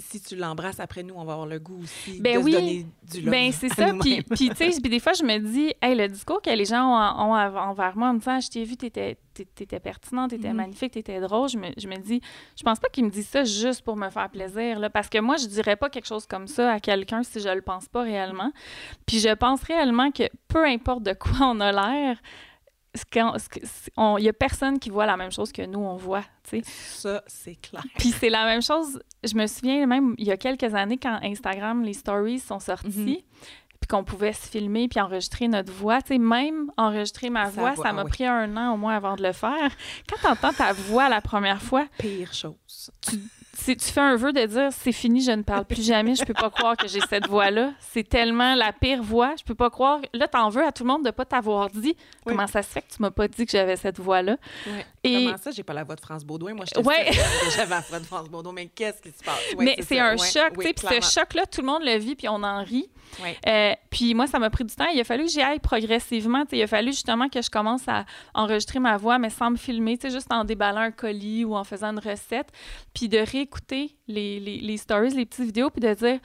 si 0.00 0.20
tu 0.20 0.36
l'embrasses 0.36 0.80
après 0.80 1.02
nous, 1.02 1.14
on 1.14 1.24
va 1.24 1.34
avoir 1.34 1.46
le 1.46 1.58
goût 1.58 1.82
aussi 1.82 2.20
ben 2.20 2.38
de 2.38 2.44
oui. 2.44 2.52
se 2.52 2.58
donner 2.58 2.86
du 3.02 3.20
love. 3.20 3.30
Ben 3.30 3.52
c'est 3.52 3.68
ça. 3.74 3.92
Puis, 4.00 4.24
tu 4.50 4.54
sais, 4.56 4.80
des 4.80 5.00
fois, 5.00 5.12
je 5.12 5.22
me 5.22 5.38
dis, 5.38 5.72
hey, 5.80 5.94
le 5.94 6.08
discours 6.08 6.42
que 6.42 6.50
les 6.50 6.64
gens 6.64 6.84
ont, 6.84 7.34
envers 7.34 7.96
moi 7.96 8.08
en 8.08 8.14
me 8.14 8.18
disant, 8.18 8.40
je 8.40 8.48
t'ai 8.48 8.64
vu, 8.64 8.76
t'étais 8.76 9.18
étais 9.38 9.80
pertinente, 9.80 10.30
t'étais 10.30 10.48
mm-hmm. 10.48 10.52
magnifique, 10.52 10.92
t'étais 10.92 11.20
drôle, 11.20 11.48
je 11.48 11.56
me, 11.56 11.68
je 11.76 11.88
me 11.88 11.96
dis, 11.96 12.20
je 12.56 12.62
pense 12.62 12.78
pas 12.78 12.88
qu'ils 12.88 13.04
me 13.04 13.10
disent 13.10 13.28
ça 13.28 13.44
juste 13.44 13.82
pour 13.82 13.96
me 13.96 14.10
faire 14.10 14.28
plaisir, 14.28 14.78
là, 14.78 14.90
parce 14.90 15.08
que 15.08 15.18
moi, 15.18 15.36
je 15.36 15.46
dirais 15.46 15.76
pas 15.76 15.88
quelque 15.88 16.06
chose 16.06 16.26
comme 16.26 16.46
ça 16.46 16.72
à 16.72 16.80
quelqu'un 16.80 17.22
si 17.22 17.40
je 17.40 17.48
le 17.48 17.62
pense 17.62 17.88
pas 17.88 18.02
réellement. 18.02 18.52
Puis 19.06 19.20
je 19.20 19.32
pense 19.34 19.62
réellement 19.62 20.10
que 20.10 20.24
peu 20.48 20.66
importe 20.66 21.04
de 21.04 21.12
quoi 21.12 21.46
on 21.46 21.60
a 21.60 21.72
l'air, 21.72 22.18
il 22.94 24.22
n'y 24.22 24.28
a 24.28 24.32
personne 24.32 24.78
qui 24.78 24.90
voit 24.90 25.06
la 25.06 25.16
même 25.16 25.30
chose 25.30 25.52
que 25.52 25.62
nous, 25.62 25.80
on 25.80 25.96
voit. 25.96 26.24
Ça, 26.64 27.22
c'est 27.26 27.54
clair. 27.54 27.84
Puis 27.98 28.10
c'est 28.10 28.30
la 28.30 28.44
même 28.44 28.62
chose, 28.62 29.00
je 29.22 29.34
me 29.34 29.46
souviens 29.46 29.86
même 29.86 30.14
il 30.18 30.26
y 30.26 30.32
a 30.32 30.36
quelques 30.36 30.74
années 30.74 30.98
quand 30.98 31.20
Instagram, 31.22 31.84
les 31.84 31.92
stories 31.92 32.40
sont 32.40 32.58
sortis, 32.58 32.88
mm-hmm. 32.88 33.24
puis 33.80 33.88
qu'on 33.88 34.02
pouvait 34.02 34.32
se 34.32 34.48
filmer 34.48 34.88
puis 34.88 35.00
enregistrer 35.00 35.46
notre 35.46 35.72
voix. 35.72 36.00
même 36.10 36.72
enregistrer 36.76 37.30
ma 37.30 37.48
voix, 37.48 37.76
ça 37.76 37.92
m'a 37.92 38.04
pris 38.04 38.26
un 38.26 38.56
an 38.56 38.74
au 38.74 38.76
moins 38.76 38.96
avant 38.96 39.14
de 39.14 39.22
le 39.22 39.32
faire. 39.32 39.70
Quand 40.08 40.16
tu 40.20 40.26
entends 40.26 40.52
ta 40.52 40.72
voix 40.72 41.08
la 41.08 41.20
première 41.20 41.62
fois... 41.62 41.86
Pire 41.98 42.32
chose. 42.32 42.90
Tu 43.00 43.20
tu 43.56 43.78
fais 43.78 44.00
un 44.00 44.16
vœu 44.16 44.32
de 44.32 44.44
dire 44.46 44.68
c'est 44.70 44.92
fini, 44.92 45.22
je 45.22 45.32
ne 45.32 45.42
parle 45.42 45.64
plus 45.64 45.84
jamais, 45.84 46.14
je 46.14 46.24
peux 46.24 46.34
pas 46.34 46.50
croire 46.50 46.76
que 46.76 46.88
j'ai 46.88 47.00
cette 47.00 47.26
voix-là. 47.26 47.72
C'est 47.80 48.08
tellement 48.08 48.54
la 48.54 48.72
pire 48.72 49.02
voix, 49.02 49.34
je 49.38 49.44
peux 49.44 49.54
pas 49.54 49.70
croire. 49.70 50.00
Là, 50.12 50.28
t'en 50.28 50.48
veux 50.48 50.64
à 50.64 50.72
tout 50.72 50.84
le 50.84 50.88
monde 50.88 51.04
de 51.04 51.10
pas 51.10 51.24
t'avoir 51.24 51.70
dit. 51.70 51.96
Comment 52.24 52.46
ça 52.46 52.62
se 52.62 52.68
fait 52.68 52.82
que 52.82 52.92
tu 52.94 53.02
m'as 53.02 53.10
pas 53.10 53.28
dit 53.28 53.44
que 53.44 53.52
j'avais 53.52 53.76
cette 53.76 53.98
voix-là? 53.98 54.36
Et... 55.02 55.24
Comment 55.24 55.36
ça, 55.36 55.50
j'ai 55.50 55.62
pas 55.62 55.74
la 55.74 55.84
voix 55.84 55.96
de 55.96 56.00
France 56.00 56.24
Baudouin? 56.24 56.54
Moi, 56.54 56.64
je 56.74 56.80
ouais. 56.80 57.10
j'avais 57.56 57.70
la 57.70 57.80
voix 57.80 57.98
de 57.98 58.06
France 58.06 58.28
Baudouin, 58.28 58.52
mais 58.52 58.66
qu'est-ce 58.66 59.02
qui 59.02 59.10
se 59.10 59.22
passe? 59.24 59.40
mais 59.58 59.76
c'est 59.80 59.98
un 59.98 60.16
choc, 60.16 60.58
tu 60.58 60.66
sais, 60.66 60.72
puis 60.72 61.02
ce 61.02 61.20
choc-là, 61.20 61.46
tout 61.46 61.60
le 61.60 61.66
monde 61.66 61.82
le 61.84 61.96
vit, 61.98 62.16
puis 62.16 62.28
on 62.28 62.42
en 62.42 62.62
rit. 62.62 62.88
Euh, 63.46 63.74
puis 63.90 64.14
moi, 64.14 64.26
ça 64.26 64.38
m'a 64.38 64.50
pris 64.50 64.64
du 64.64 64.74
temps. 64.74 64.86
Il 64.92 65.00
a 65.00 65.04
fallu 65.04 65.24
que 65.24 65.30
j'y 65.30 65.42
aille 65.42 65.58
progressivement. 65.58 66.44
il 66.52 66.62
a 66.62 66.66
fallu 66.66 66.92
justement 66.92 67.28
que 67.28 67.42
je 67.42 67.50
commence 67.50 67.86
à 67.88 68.04
enregistrer 68.34 68.78
ma 68.78 68.96
voix, 68.96 69.18
mais 69.18 69.30
sans 69.30 69.50
me 69.50 69.56
filmer, 69.56 69.98
juste 70.02 70.32
en 70.32 70.44
déballant 70.44 70.80
un 70.80 70.90
colis 70.90 71.44
ou 71.44 71.56
en 71.56 71.64
faisant 71.64 71.88
une 71.88 71.98
recette, 71.98 72.48
puis 72.94 73.08
de 73.08 73.18
réécouter 73.40 73.96
les, 74.06 74.40
les, 74.40 74.58
les 74.60 74.76
stories, 74.76 75.10
les 75.10 75.26
petites 75.26 75.46
vidéos, 75.46 75.70
puis 75.70 75.80
de 75.80 75.92
dire 75.94 76.20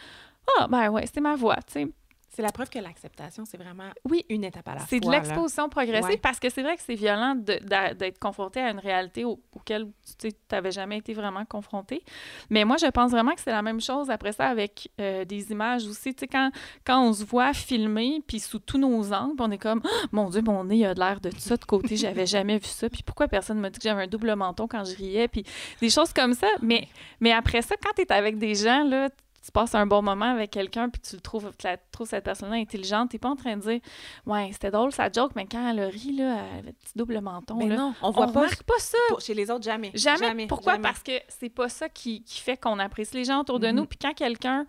Ah, 0.59 0.67
ben 0.67 0.89
ouais, 0.89 1.05
c'est 1.11 1.21
ma 1.21 1.35
voix, 1.35 1.57
tu 1.67 1.73
sais. 1.73 1.87
C'est 2.35 2.41
la 2.41 2.51
preuve 2.51 2.69
que 2.69 2.79
l'acceptation, 2.79 3.45
c'est 3.45 3.55
vraiment 3.55 3.89
oui, 4.03 4.25
une 4.27 4.43
étape 4.43 4.67
à 4.67 4.73
la 4.73 4.79
fois. 4.79 4.87
C'est 4.89 4.99
de 4.99 5.09
l'exposition 5.09 5.69
progressive 5.69 6.19
parce 6.19 6.37
que 6.37 6.49
c'est 6.49 6.63
vrai 6.63 6.75
que 6.75 6.81
c'est 6.81 6.95
violent 6.95 7.33
d'être 7.35 8.19
confronté 8.19 8.59
à 8.59 8.71
une 8.71 8.79
réalité 8.79 9.23
auquel 9.23 9.87
tu 10.19 10.31
n'avais 10.51 10.71
jamais 10.71 10.97
été 10.97 11.13
vraiment 11.13 11.45
confronté. 11.45 12.03
Mais 12.49 12.65
moi, 12.65 12.75
je 12.75 12.87
pense 12.87 13.11
vraiment 13.11 13.31
que 13.31 13.39
c'est 13.39 13.51
la 13.51 13.61
même 13.61 13.79
chose 13.79 14.09
après 14.09 14.33
ça 14.33 14.47
avec 14.47 14.91
euh, 14.99 15.23
des 15.23 15.49
images 15.53 15.87
aussi. 15.87 16.13
Tu 16.13 16.21
sais, 16.21 16.27
quand, 16.27 16.51
quand 16.85 17.01
on 17.07 17.13
se 17.13 17.23
voit 17.23 17.53
filmer, 17.53 18.21
puis 18.27 18.41
sous 18.41 18.59
tous 18.59 18.77
nos 18.77 19.13
angles, 19.13 19.35
on 19.39 19.49
est 19.51 19.57
comme 19.57 19.81
oh, 19.85 20.07
Mon 20.11 20.29
Dieu, 20.29 20.41
mon 20.41 20.65
nez 20.65 20.85
a 20.85 20.93
de 20.93 20.99
l'air 20.99 21.21
de 21.21 21.29
tout 21.29 21.39
ça 21.39 21.55
de 21.55 21.63
côté, 21.63 21.95
j'avais 21.95 22.25
jamais 22.25 22.57
vu 22.57 22.67
ça. 22.67 22.89
Puis 22.89 23.01
pourquoi 23.01 23.29
personne 23.29 23.61
m'a 23.61 23.69
dit 23.69 23.79
que 23.79 23.87
j'avais 23.87 24.03
un 24.03 24.07
double 24.07 24.35
menton 24.35 24.67
quand 24.67 24.83
je 24.83 24.93
riais? 24.97 25.29
Puis 25.29 25.45
des 25.79 25.89
choses 25.89 26.11
comme 26.11 26.33
ça. 26.33 26.47
Mais, 26.61 26.89
mais 27.21 27.31
après 27.31 27.61
ça, 27.61 27.75
quand 27.81 27.91
tu 27.95 28.01
es 28.01 28.11
avec 28.11 28.37
des 28.37 28.55
gens, 28.55 28.83
là, 28.83 29.07
tu 29.45 29.51
passes 29.51 29.75
un 29.75 29.85
bon 29.85 30.01
moment 30.01 30.25
avec 30.25 30.49
quelqu'un 30.49 30.89
puis 30.89 30.99
tu 30.99 31.15
le 31.15 31.21
trouves, 31.21 31.51
tu 31.55 31.67
trouves 31.91 32.07
cette 32.07 32.23
personne-là 32.23 32.55
intelligente, 32.55 33.11
t'es 33.11 33.19
pas 33.19 33.29
en 33.29 33.35
train 33.35 33.57
de 33.57 33.61
dire 33.61 33.79
Ouais, 34.25 34.49
c'était 34.51 34.71
drôle 34.71 34.91
sa 34.91 35.11
joke, 35.11 35.33
mais 35.35 35.45
quand 35.45 35.69
elle 35.69 35.81
rit, 35.81 36.13
là, 36.13 36.37
elle 36.53 36.59
avait 36.59 36.73
petit 36.73 36.93
double 36.95 37.21
menton. 37.21 37.55
Mais 37.55 37.67
non, 37.67 37.93
on 38.01 38.09
voit 38.09 38.31
pas, 38.31 38.47
pas 38.65 38.79
ça. 38.79 38.97
chez 39.19 39.35
les 39.35 39.51
autres, 39.51 39.63
jamais. 39.63 39.91
Jamais. 39.93 40.47
Pourquoi? 40.47 40.79
Parce 40.79 41.03
que 41.03 41.11
c'est 41.27 41.49
pas 41.49 41.69
ça 41.69 41.89
qui, 41.89 42.23
qui, 42.23 42.41
fait 42.41 42.57
qu'on 42.57 42.79
apprécie 42.79 43.15
les 43.17 43.25
gens 43.25 43.41
autour 43.41 43.59
de 43.59 43.67
nous. 43.67 43.83
Mm-hmm. 43.83 43.87
Puis 43.87 43.99
quand 44.01 44.13
quelqu'un 44.13 44.65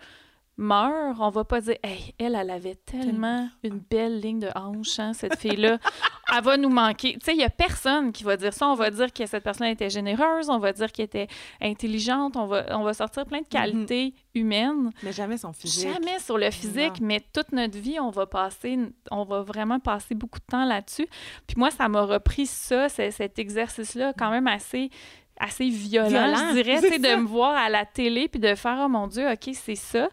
meurt, 0.56 1.18
on 1.20 1.30
va 1.30 1.44
pas 1.44 1.60
dire 1.60 1.76
Hey, 1.82 2.14
elle, 2.18 2.34
elle 2.34 2.50
avait 2.50 2.74
tellement 2.74 3.48
une 3.62 3.78
belle 3.78 4.20
ligne 4.20 4.40
de 4.40 4.48
hanche, 4.54 4.98
hein, 4.98 5.12
cette 5.12 5.38
fille-là. 5.38 5.78
elle 6.34 6.42
va 6.42 6.56
nous 6.56 6.68
manquer. 6.68 7.14
Tu 7.14 7.24
sais, 7.24 7.32
il 7.34 7.40
y 7.40 7.44
a 7.44 7.50
personne 7.50 8.12
qui 8.12 8.24
va 8.24 8.36
dire 8.36 8.52
ça. 8.52 8.68
On 8.68 8.74
va 8.74 8.90
dire 8.90 9.12
que 9.12 9.26
cette 9.26 9.44
personne 9.44 9.68
était 9.68 9.90
généreuse, 9.90 10.48
on 10.48 10.58
va 10.58 10.72
dire 10.72 10.90
qu'elle 10.92 11.06
était 11.06 11.28
intelligente, 11.60 12.36
on 12.36 12.46
va, 12.46 12.66
on 12.76 12.82
va 12.82 12.94
sortir 12.94 13.26
plein 13.26 13.40
de 13.40 13.46
qualités 13.46 14.14
humaines. 14.34 14.90
Mais 15.02 15.12
jamais 15.12 15.36
son 15.36 15.52
physique. 15.52 15.92
Jamais 15.92 16.18
sur 16.18 16.38
le 16.38 16.50
physique, 16.50 17.00
mais 17.00 17.20
toute 17.32 17.52
notre 17.52 17.78
vie, 17.78 18.00
on 18.00 18.10
va 18.10 18.26
passer, 18.26 18.78
on 19.10 19.24
va 19.24 19.42
vraiment 19.42 19.78
passer 19.78 20.14
beaucoup 20.14 20.38
de 20.38 20.46
temps 20.46 20.64
là-dessus. 20.64 21.06
Puis 21.46 21.56
moi, 21.56 21.70
ça 21.70 21.88
m'a 21.88 22.02
repris 22.02 22.46
ça, 22.46 22.88
cet 22.88 23.38
exercice-là, 23.38 24.12
quand 24.16 24.30
même 24.30 24.46
assez 24.46 24.90
assez 25.38 25.68
violent, 25.68 26.34
je 26.34 26.54
dirais, 26.54 26.80
de 26.98 27.20
me 27.20 27.26
voir 27.26 27.54
à 27.54 27.68
la 27.68 27.84
télé 27.84 28.26
puis 28.26 28.40
de 28.40 28.54
faire 28.54 28.78
oh 28.82 28.88
mon 28.88 29.06
dieu, 29.06 29.30
OK, 29.30 29.50
c'est 29.52 29.74
ça 29.74 30.08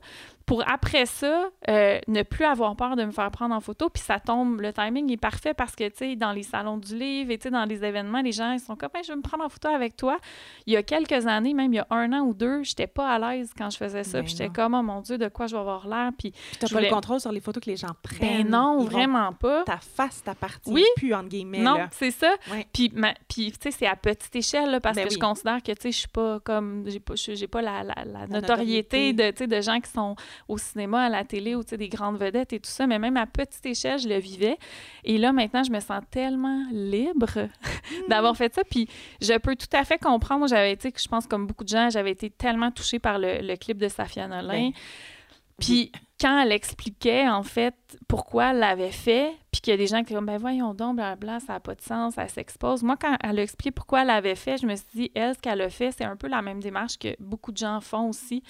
pour 0.46 0.64
après 0.68 1.06
ça, 1.06 1.50
euh, 1.70 2.00
ne 2.08 2.24
plus 2.24 2.46
avoir 2.46 2.76
peur 2.76 2.96
de 2.96 3.04
me 3.06 3.12
faire 3.12 3.32
prendre 3.32 3.56
en 3.56 3.62
photo. 3.62 3.90
Puis 3.90 4.04
ça 4.04 4.20
tombe, 4.20 4.60
le 4.60 4.74
timing 4.74 5.12
est 5.12 5.18
parfait 5.18 5.54
parce 5.54 5.76
que, 5.76 5.88
tu 5.88 5.98
sais, 5.98 6.16
dans 6.16 6.32
les 6.32 6.44
salons 6.44 6.78
du 6.78 6.98
livre 6.98 7.32
et, 7.32 7.38
tu 7.38 7.44
sais, 7.44 7.50
dans 7.50 7.66
les 7.66 7.84
événements, 7.84 8.22
les 8.22 8.32
gens, 8.32 8.52
ils 8.52 8.60
sont 8.60 8.76
comme, 8.76 8.90
je 9.04 9.12
veux 9.12 9.18
me 9.18 9.22
prendre 9.22 9.44
en 9.46 9.50
photo 9.50 9.70
avec 9.70 9.96
toi. 9.96 10.18
Il 10.66 10.74
y 10.74 10.78
a 10.78 10.84
quelques 10.84 11.28
années, 11.28 11.54
même 11.54 11.72
il 11.74 11.78
y 11.78 11.80
a 11.80 11.88
un 11.90 12.12
an 12.14 12.22
ou 12.22 12.34
deux, 12.34 12.64
j'étais 12.64 12.88
pas 12.88 13.10
à 13.10 13.20
l'aise 13.20 13.52
quand 13.58 13.70
je 13.70 13.78
faisais 13.78 14.04
ça. 14.04 14.22
puis 14.22 14.32
j'étais 14.32 14.50
comme, 14.50 14.74
oh 14.74 14.84
mon 14.84 15.02
Dieu, 15.02 15.18
de 15.18 15.30
quoi 15.30 15.48
je 15.48 15.56
vais 15.56 15.62
avoir 15.62 15.88
l'air. 15.88 16.12
Puis 16.18 16.32
tu 16.32 16.66
n'as 16.66 16.70
pas 16.70 16.82
le 16.82 16.90
contrôle 16.90 17.20
sur 17.20 17.32
les 17.32 17.40
photos 17.40 17.64
que 17.64 17.70
les 17.70 17.78
gens 17.78 17.88
ben 17.88 17.96
prennent. 18.04 18.44
Ben 18.44 18.50
non, 18.50 18.84
vraiment 18.84 19.32
pas. 19.34 19.64
Ta 19.64 19.78
face, 19.78 20.24
ta 20.24 20.36
partie, 20.36 20.72
oui. 20.72 20.84
plus, 20.98 21.14
entre 21.14 21.30
guillemets. 21.30 21.60
Non, 21.60 21.88
c'est 21.92 22.12
ça. 22.12 22.34
Puis, 22.74 22.90
puis 23.30 23.52
tu 23.52 23.58
sais, 23.62 23.72
c'est 23.72 23.88
à 23.88 23.96
petite 23.96 24.36
échelle, 24.36 24.72
là, 24.72 24.80
parce 24.82 24.96
ben 24.96 25.08
que 25.08 25.14
je 25.14 25.20
considère 25.20 25.64
que, 25.64 25.72
tu 25.72 25.82
sais, 25.84 25.92
je 25.92 25.98
suis 26.00 26.08
pas 26.08 26.40
comme, 26.42 26.84
j'ai 26.88 27.00
pas, 27.00 27.14
j'ai 27.16 27.48
pas 27.48 27.62
la, 27.62 27.84
la, 27.84 28.28
notoriété, 28.28 29.14
de, 29.14 29.46
de 29.46 29.62
gens 29.62 29.80
qui 29.80 29.90
sont 29.90 30.16
au 30.48 30.58
cinéma, 30.58 31.10
la 31.10 31.24
télé 31.24 31.56
ou 31.56 31.64
des 31.64 31.90
grandes 31.90 32.18
vedettes 32.18 32.54
et 32.54 32.60
tout 32.60 32.70
ça, 32.70 32.88
mais 32.88 33.00
même 33.00 33.18
à 33.18 33.26
petite 33.26 33.66
échelle, 33.66 34.00
je 34.00 34.08
le 34.08 34.18
vivais. 34.18 34.58
Et 35.04 35.18
là, 35.18 35.32
maintenant, 35.32 35.64
je 35.64 35.72
me 35.72 35.80
sens 35.80 36.02
tellement 36.12 36.64
libre 36.72 37.50
d'avoir 38.10 38.36
fait 38.36 38.54
ça. 38.54 38.64
Puis 38.64 38.88
je 39.22 39.38
peux 39.38 39.56
tout 39.56 39.68
à 39.74 39.84
fait 39.84 39.98
comprendre. 39.98 40.40
Moi, 40.40 40.48
j'avais 40.48 40.72
été, 40.72 40.94
je 40.96 41.08
pense, 41.08 41.28
comme 41.28 41.48
beaucoup 41.48 41.64
de 41.64 41.70
gens, 41.70 41.90
j'avais 41.90 42.12
été 42.12 42.30
tellement 42.30 42.72
touchée 42.72 43.00
par 43.00 43.18
le, 43.20 43.56
clip 43.56 43.78
de 43.78 43.88
Safia 43.88 44.28
Nolin. 44.28 44.70
Ben, 44.70 44.72
puis 45.60 45.92
quand 46.20 46.42
elle 46.42 46.52
expliquait, 46.52 47.28
en 47.28 47.44
fait, 47.44 47.76
pourquoi 48.08 48.52
elle 48.52 48.60
l'avait 48.60 48.92
fait, 48.92 49.32
puis 49.52 49.62
qu'il 49.62 49.72
y 49.72 49.74
a 49.74 49.78
des 49.78 49.88
gens 49.88 49.98
qui 49.98 50.04
étaient 50.04 50.16
comme, 50.16 50.26
ben 50.26 50.38
voyons 50.38 50.74
donc, 50.74 50.96
blablabla, 50.96 51.40
ça 51.42 51.54
n'a 51.54 51.60
pas 51.60 51.76
de 51.76 51.82
sens, 51.82 52.16
elle 52.18 52.30
s'expose. 52.30 52.82
Moi, 52.82 52.96
quand 53.00 53.16
elle 53.22 53.40
a 53.40 53.44
expliqué 53.44 53.72
pourquoi 53.72 54.02
elle 54.02 54.08
l'avait 54.08 54.36
fait, 54.36 54.58
je 54.58 54.66
me 54.66 54.76
suis 54.76 54.88
dit, 54.96 55.12
elle, 55.16 55.36
ce 55.36 55.40
qu'elle 55.40 55.62
a 55.62 55.70
fait, 55.70 55.92
c'est 55.92 56.06
un 56.06 56.16
peu 56.16 56.28
la 56.28 56.42
même 56.42 56.62
démarche 56.62 56.98
que 56.98 57.16
beaucoup 57.20 57.52
de 57.52 57.58
gens 57.58 57.82
font 57.82 58.10
aussi. 58.10 58.42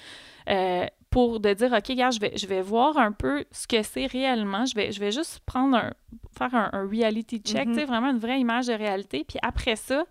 Euh, 0.48 0.86
pour 1.14 1.38
de 1.38 1.54
dire, 1.54 1.72
OK, 1.72 1.94
gars, 1.94 2.10
je 2.10 2.18
vais, 2.18 2.36
je 2.36 2.44
vais 2.44 2.60
voir 2.60 2.98
un 2.98 3.12
peu 3.12 3.44
ce 3.52 3.68
que 3.68 3.84
c'est 3.84 4.06
réellement. 4.06 4.66
Je 4.66 4.74
vais, 4.74 4.90
je 4.90 4.98
vais 4.98 5.12
juste 5.12 5.38
prendre 5.46 5.76
un, 5.76 5.92
faire 6.36 6.52
un, 6.52 6.88
reality 6.88 7.38
check, 7.38 7.68
tu 7.68 7.74
sais, 7.74 7.84
mm-hmm. 7.84 7.86
vraiment 7.86 8.10
une 8.10 8.18
vraie 8.18 8.40
image 8.40 8.66
de 8.66 8.72
réalité. 8.72 9.22
Puis 9.22 9.38
après 9.40 9.76
ça, 9.76 10.06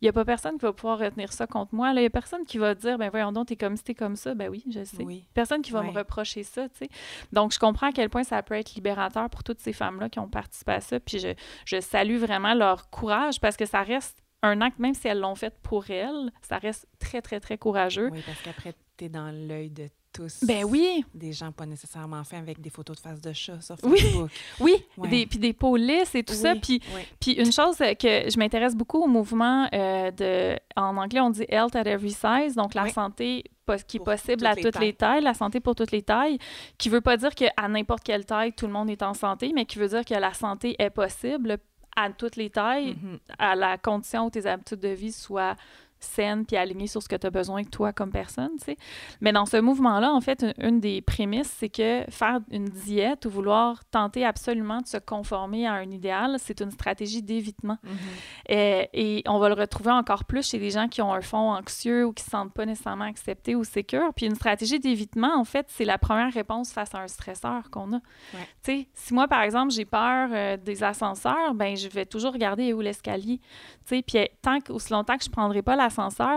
il 0.00 0.04
n'y 0.04 0.08
a 0.10 0.12
pas 0.12 0.24
personne 0.24 0.52
qui 0.52 0.60
va 0.60 0.72
pouvoir 0.72 1.00
retenir 1.00 1.32
ça 1.32 1.48
contre 1.48 1.74
moi. 1.74 1.90
Il 1.90 1.98
n'y 1.98 2.06
a 2.06 2.10
personne 2.10 2.46
qui 2.46 2.58
va 2.58 2.76
dire, 2.76 2.98
ben 2.98 3.10
voyons 3.10 3.32
donc, 3.32 3.48
t'es 3.48 3.56
comme 3.56 3.76
si 3.76 3.82
t'es 3.82 3.96
comme 3.96 4.14
ça. 4.14 4.36
Ben 4.36 4.48
oui, 4.48 4.62
je 4.70 4.84
sais. 4.84 5.04
Personne 5.34 5.60
qui 5.60 5.72
va 5.72 5.82
me 5.82 5.90
reprocher 5.90 6.44
ça, 6.44 6.68
tu 6.68 6.84
sais. 6.84 6.88
Donc, 7.32 7.52
je 7.52 7.58
comprends 7.58 7.88
à 7.88 7.92
quel 7.92 8.08
point 8.08 8.22
ça 8.22 8.40
peut 8.44 8.54
être 8.54 8.76
libérateur 8.76 9.28
pour 9.30 9.42
toutes 9.42 9.58
ces 9.58 9.72
femmes-là 9.72 10.08
qui 10.08 10.20
ont 10.20 10.28
participé 10.28 10.70
à 10.70 10.80
ça. 10.80 11.00
Puis 11.00 11.18
je, 11.18 11.34
je 11.66 11.80
salue 11.80 12.18
vraiment 12.18 12.54
leur 12.54 12.90
courage 12.90 13.40
parce 13.40 13.56
que 13.56 13.66
ça 13.66 13.82
reste 13.82 14.22
un 14.44 14.60
acte, 14.60 14.78
même 14.78 14.94
si 14.94 15.08
elles 15.08 15.18
l'ont 15.18 15.34
fait 15.34 15.58
pour 15.64 15.90
elles, 15.90 16.30
ça 16.42 16.58
reste 16.58 16.86
très, 17.00 17.22
très, 17.22 17.40
très 17.40 17.58
courageux. 17.58 18.10
Oui, 18.12 18.22
parce 18.24 18.40
qu'après, 18.42 18.74
t'es 18.96 19.08
dans 19.08 19.32
l'œil 19.32 19.70
de 19.70 19.88
tous. 20.14 20.44
Ben 20.44 20.64
oui. 20.64 21.04
Des 21.12 21.32
gens 21.32 21.52
pas 21.52 21.66
nécessairement 21.66 22.22
faits 22.24 22.38
avec 22.38 22.60
des 22.60 22.70
photos 22.70 22.96
de 22.96 23.00
face 23.02 23.20
de 23.20 23.32
chat 23.32 23.60
sur 23.60 23.76
Facebook. 23.78 24.30
Oui, 24.60 24.72
oui. 24.96 25.26
puis 25.26 25.38
des 25.38 25.52
peaux 25.52 25.76
lisses 25.76 26.14
et 26.14 26.22
tout 26.22 26.34
ça. 26.34 26.54
Puis, 26.54 26.80
puis 27.20 27.32
une 27.32 27.52
chose 27.52 27.76
que 27.76 28.30
je 28.30 28.38
m'intéresse 28.38 28.74
beaucoup 28.76 29.02
au 29.02 29.08
mouvement 29.08 29.68
euh, 29.72 30.10
de, 30.10 30.56
en 30.76 30.96
anglais, 30.96 31.20
on 31.20 31.30
dit 31.30 31.44
health 31.48 31.74
at 31.74 31.82
every 31.82 32.12
size, 32.12 32.54
donc 32.54 32.74
la 32.74 32.88
santé 32.90 33.44
qui 33.88 33.96
est 33.96 34.00
possible 34.00 34.46
à 34.46 34.54
toutes 34.54 34.78
les 34.78 34.92
tailles. 34.92 35.22
la 35.22 35.34
santé 35.34 35.60
pour 35.60 35.74
toutes 35.74 35.90
les 35.90 36.02
tailles, 36.02 36.38
qui 36.78 36.88
veut 36.88 37.00
pas 37.00 37.16
dire 37.16 37.34
qu'à 37.34 37.68
n'importe 37.68 38.04
quelle 38.04 38.24
taille, 38.24 38.52
tout 38.52 38.66
le 38.66 38.72
monde 38.72 38.90
est 38.90 39.02
en 39.02 39.14
santé, 39.14 39.52
mais 39.54 39.64
qui 39.64 39.78
veut 39.78 39.88
dire 39.88 40.04
que 40.04 40.14
la 40.14 40.34
santé 40.34 40.76
est 40.78 40.90
possible 40.90 41.58
à 41.96 42.10
toutes 42.10 42.36
les 42.36 42.50
tailles, 42.50 42.92
mm-hmm. 42.92 43.18
à 43.38 43.54
la 43.54 43.78
condition 43.78 44.26
où 44.26 44.30
tes 44.30 44.46
habitudes 44.46 44.80
de 44.80 44.88
vie 44.88 45.12
soient 45.12 45.56
saine 46.04 46.44
puis 46.44 46.56
alignée 46.56 46.86
sur 46.86 47.02
ce 47.02 47.08
que 47.08 47.16
tu 47.16 47.26
as 47.26 47.30
besoin 47.30 47.62
de 47.62 47.68
toi 47.68 47.92
comme 47.92 48.10
personne, 48.10 48.50
tu 48.58 48.66
sais. 48.66 48.76
Mais 49.20 49.32
dans 49.32 49.46
ce 49.46 49.56
mouvement-là, 49.56 50.12
en 50.12 50.20
fait, 50.20 50.44
une, 50.58 50.80
des 50.80 51.02
prémices, 51.02 51.54
c'est 51.58 51.68
que 51.68 52.04
faire 52.08 52.40
une 52.50 52.66
diète 52.66 53.26
ou 53.26 53.30
vouloir 53.30 53.84
tenter 53.86 54.24
absolument 54.24 54.80
de 54.80 54.86
se 54.86 54.98
conformer 54.98 55.66
à 55.66 55.74
un 55.74 55.90
idéal, 55.90 56.36
c'est 56.38 56.60
une 56.60 56.70
stratégie 56.70 57.22
d'évitement. 57.22 57.78
Mm-hmm. 57.84 58.50
et, 58.50 58.88
et, 58.92 59.22
on 59.26 59.38
va 59.38 59.48
le 59.48 59.54
retrouver 59.54 59.90
encore 59.90 60.24
plus 60.24 60.48
chez 60.48 60.58
les 60.58 60.70
gens 60.70 60.88
qui 60.88 61.02
ont 61.02 61.12
un 61.12 61.20
fond 61.20 61.52
anxieux 61.52 62.04
ou 62.04 62.12
qui 62.12 62.22
se 62.22 62.30
sentent 62.30 62.52
pas 62.52 62.66
nécessairement 62.66 63.04
acceptés 63.04 63.54
ou 63.54 63.64
sécures. 63.64 64.12
Puis 64.14 64.26
une 64.26 64.34
stratégie 64.34 64.78
d'évitement, 64.78 65.34
en 65.36 65.44
fait, 65.44 65.66
c'est 65.68 65.84
la 65.84 65.98
première 65.98 66.32
réponse 66.32 66.72
face 66.72 66.94
à 66.94 66.98
un 66.98 67.08
stresseur 67.08 67.70
qu'on 67.70 67.94
a. 67.94 68.00
Tu 68.30 68.38
sais, 68.62 68.88
si 68.94 69.14
moi, 69.14 69.28
par 69.28 69.42
exemple, 69.42 69.72
j'ai 69.72 69.84
peur 69.84 70.28
euh, 70.32 70.56
des 70.56 70.82
ascenseurs, 70.82 71.54
ben 71.54 71.76
je 71.76 71.88
vais 71.88 72.06
toujours 72.06 72.32
regarder 72.32 72.72
où 72.72 72.80
l'escalier. 72.80 73.38
Tu 73.86 73.96
sais, 73.96 74.02
puis 74.02 74.28
tant 74.42 74.60
que, 74.60 74.72
aussi 74.72 74.92
longtemps 74.92 75.16
que 75.16 75.24
je 75.24 75.30
prendrai 75.30 75.62
pas 75.62 75.76
la 75.76 75.90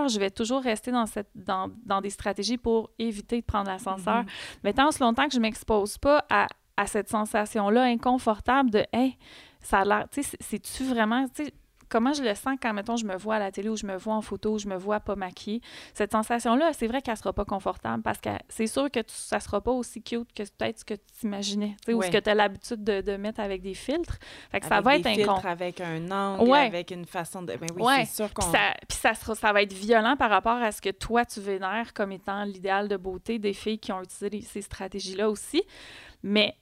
je 0.07 0.19
vais 0.19 0.29
toujours 0.29 0.61
rester 0.61 0.91
dans, 0.91 1.05
cette, 1.05 1.29
dans, 1.35 1.69
dans 1.85 2.01
des 2.01 2.09
stratégies 2.09 2.57
pour 2.57 2.89
éviter 2.99 3.41
de 3.41 3.45
prendre 3.45 3.69
l'ascenseur. 3.69 4.23
Mm-hmm. 4.23 4.59
Mais 4.63 4.73
tant 4.73 4.89
longtemps 4.99 5.25
que 5.25 5.33
je 5.33 5.37
ne 5.37 5.43
m'expose 5.43 5.97
pas 5.97 6.25
à, 6.29 6.47
à 6.77 6.87
cette 6.87 7.09
sensation-là 7.09 7.83
inconfortable 7.83 8.69
de 8.69 8.85
Hey, 8.93 9.17
ça 9.61 9.79
a 9.79 9.85
l'air, 9.85 10.07
tu 10.09 10.23
sais, 10.23 10.37
c'est-tu 10.39 10.83
vraiment, 10.85 11.25
comment 11.89 12.13
je 12.13 12.23
le 12.23 12.35
sens 12.35 12.57
quand, 12.61 12.73
mettons, 12.73 12.97
je 12.97 13.05
me 13.05 13.15
vois 13.15 13.35
à 13.35 13.39
la 13.39 13.51
télé 13.51 13.69
ou 13.69 13.75
je 13.75 13.85
me 13.85 13.95
vois 13.95 14.15
en 14.15 14.21
photo 14.21 14.53
ou 14.53 14.59
je 14.59 14.67
me 14.67 14.75
vois 14.75 14.99
pas 14.99 15.15
maquillée. 15.15 15.61
Cette 15.93 16.11
sensation-là, 16.11 16.71
c'est 16.73 16.87
vrai 16.87 17.01
qu'elle 17.01 17.17
sera 17.17 17.33
pas 17.33 17.45
confortable 17.45 18.03
parce 18.03 18.19
que 18.19 18.29
c'est 18.49 18.67
sûr 18.67 18.89
que 18.91 18.99
ça 19.07 19.39
sera 19.39 19.61
pas 19.61 19.71
aussi 19.71 20.01
cute 20.01 20.31
que 20.33 20.43
peut-être 20.43 20.79
ce 20.79 20.85
que 20.85 20.93
tu 20.93 21.25
imaginais, 21.25 21.75
ou 21.89 22.01
ce 22.01 22.09
que 22.09 22.17
tu 22.17 22.29
as 22.29 22.35
l'habitude 22.35 22.83
de, 22.83 23.17
mettre 23.17 23.39
avec 23.39 23.61
des 23.61 23.73
filtres. 23.73 24.17
Fait 24.51 24.59
que 24.59 24.67
ça 24.67 24.81
va 24.81 24.97
être 24.97 25.07
filtres, 25.07 25.45
avec 25.45 25.81
un 25.81 26.11
angle, 26.11 26.53
avec 26.53 26.91
une 26.91 27.05
façon 27.05 27.41
de... 27.41 27.55
Ben 27.55 27.67
oui, 27.79 27.93
c'est 27.99 28.15
sûr 28.23 28.33
qu'on... 28.33 28.51
Puis, 28.51 28.97
ça, 28.97 29.13
ça, 29.13 29.35
ça 29.35 29.53
va 29.53 29.61
être 29.61 29.73
violent 29.73 30.15
par 30.15 30.29
rapport 30.29 30.57
à 30.57 30.71
ce 30.71 30.81
que 30.81 30.89
toi, 30.89 31.25
tu 31.25 31.39
vénères 31.39 31.93
comme 31.93 32.11
étant 32.11 32.43
l'idéal 32.43 32.87
de 32.87 32.97
beauté 32.97 33.39
des 33.39 33.53
filles 33.53 33.79
qui 33.79 33.91
ont 33.91 34.01
utilisé 34.01 34.45
ces 34.47 34.61
stratégies-là 34.61 35.29
aussi. 35.29 35.63
Mais 36.23 36.55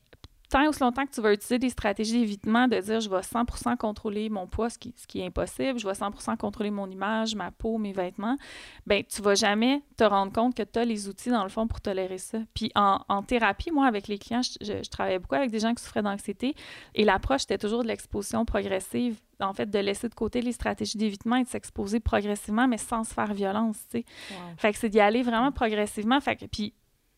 tant 0.49 0.67
aussi 0.67 0.79
longtemps 0.81 1.05
que 1.05 1.11
tu 1.11 1.21
vas 1.21 1.33
utiliser 1.33 1.59
des 1.59 1.69
stratégies 1.69 2.19
d'évitement, 2.19 2.67
de 2.67 2.79
dire 2.79 2.99
je 2.99 3.09
vais 3.09 3.17
100% 3.17 3.77
contrôler 3.77 4.29
mon 4.29 4.47
poids, 4.47 4.69
ce 4.69 4.77
qui, 4.77 4.93
ce 4.97 5.07
qui, 5.07 5.19
est 5.21 5.25
impossible, 5.25 5.79
je 5.79 5.87
vais 5.87 5.93
100% 5.93 6.37
contrôler 6.37 6.71
mon 6.71 6.89
image, 6.89 7.35
ma 7.35 7.51
peau, 7.51 7.77
mes 7.77 7.93
vêtements, 7.93 8.37
ben 8.85 9.03
tu 9.03 9.21
vas 9.21 9.35
jamais 9.35 9.81
te 9.97 10.03
rendre 10.03 10.31
compte 10.31 10.55
que 10.55 10.63
tu 10.63 10.79
as 10.79 10.85
les 10.85 11.07
outils 11.07 11.29
dans 11.29 11.43
le 11.43 11.49
fond 11.49 11.67
pour 11.67 11.81
tolérer 11.81 12.17
ça. 12.17 12.39
Puis 12.53 12.71
en, 12.75 12.99
en 13.07 13.23
thérapie, 13.23 13.71
moi, 13.71 13.87
avec 13.87 14.07
les 14.07 14.17
clients, 14.17 14.41
je, 14.41 14.83
je, 14.83 14.89
travaillais 14.89 15.19
beaucoup 15.19 15.35
avec 15.35 15.51
des 15.51 15.59
gens 15.59 15.73
qui 15.73 15.83
souffraient 15.83 16.03
d'anxiété 16.03 16.55
et 16.93 17.03
l'approche 17.03 17.43
était 17.43 17.57
toujours 17.57 17.83
de 17.83 17.87
l'exposition 17.87 18.45
progressive 18.45 19.19
en 19.39 19.53
fait, 19.53 19.69
de 19.69 19.79
laisser 19.79 20.09
de 20.09 20.15
côté 20.15 20.41
les 20.41 20.51
stratégies 20.51 20.97
d'évitement 20.97 21.37
et 21.37 21.43
de 21.43 21.49
s'exposer 21.49 21.99
progressivement, 21.99 22.67
mais 22.67 22.77
sans 22.77 23.03
se 23.03 23.13
faire 23.13 23.33
violence, 23.33 23.77
tu 23.91 23.99
sais. 23.99 24.05
Wow. 24.31 24.37
Fait 24.57 24.71
que 24.71 24.79
c'est 24.79 24.89
d'y 24.89 24.99
aller 24.99 25.23
vraiment 25.23 25.51
progressivement. 25.51 26.19
Fait 26.21 26.35
que, 26.35 26.45
puis 26.45 26.73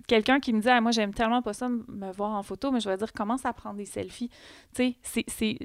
quelqu'un 0.08 0.39
qui 0.39 0.54
me 0.54 0.62
dit 0.62 0.70
ah, 0.70 0.82
moi 0.82 0.92
j'aime 0.92 1.13
tellement 1.13 1.42
pas 1.42 1.54
ça 1.54 1.70
me 1.70 2.12
voir 2.12 2.32
en 2.32 2.44
photo 2.44 2.72
mais 2.72 2.80
je 2.80 2.89
vais 2.89 2.98
dire 2.98 3.12
commence 3.13 3.46
à 3.46 3.54
prendre 3.54 3.77
des 3.77 3.86
selfies 3.86 4.30
tu 4.74 4.96
sais 5.04 5.25
c'est 5.27 5.58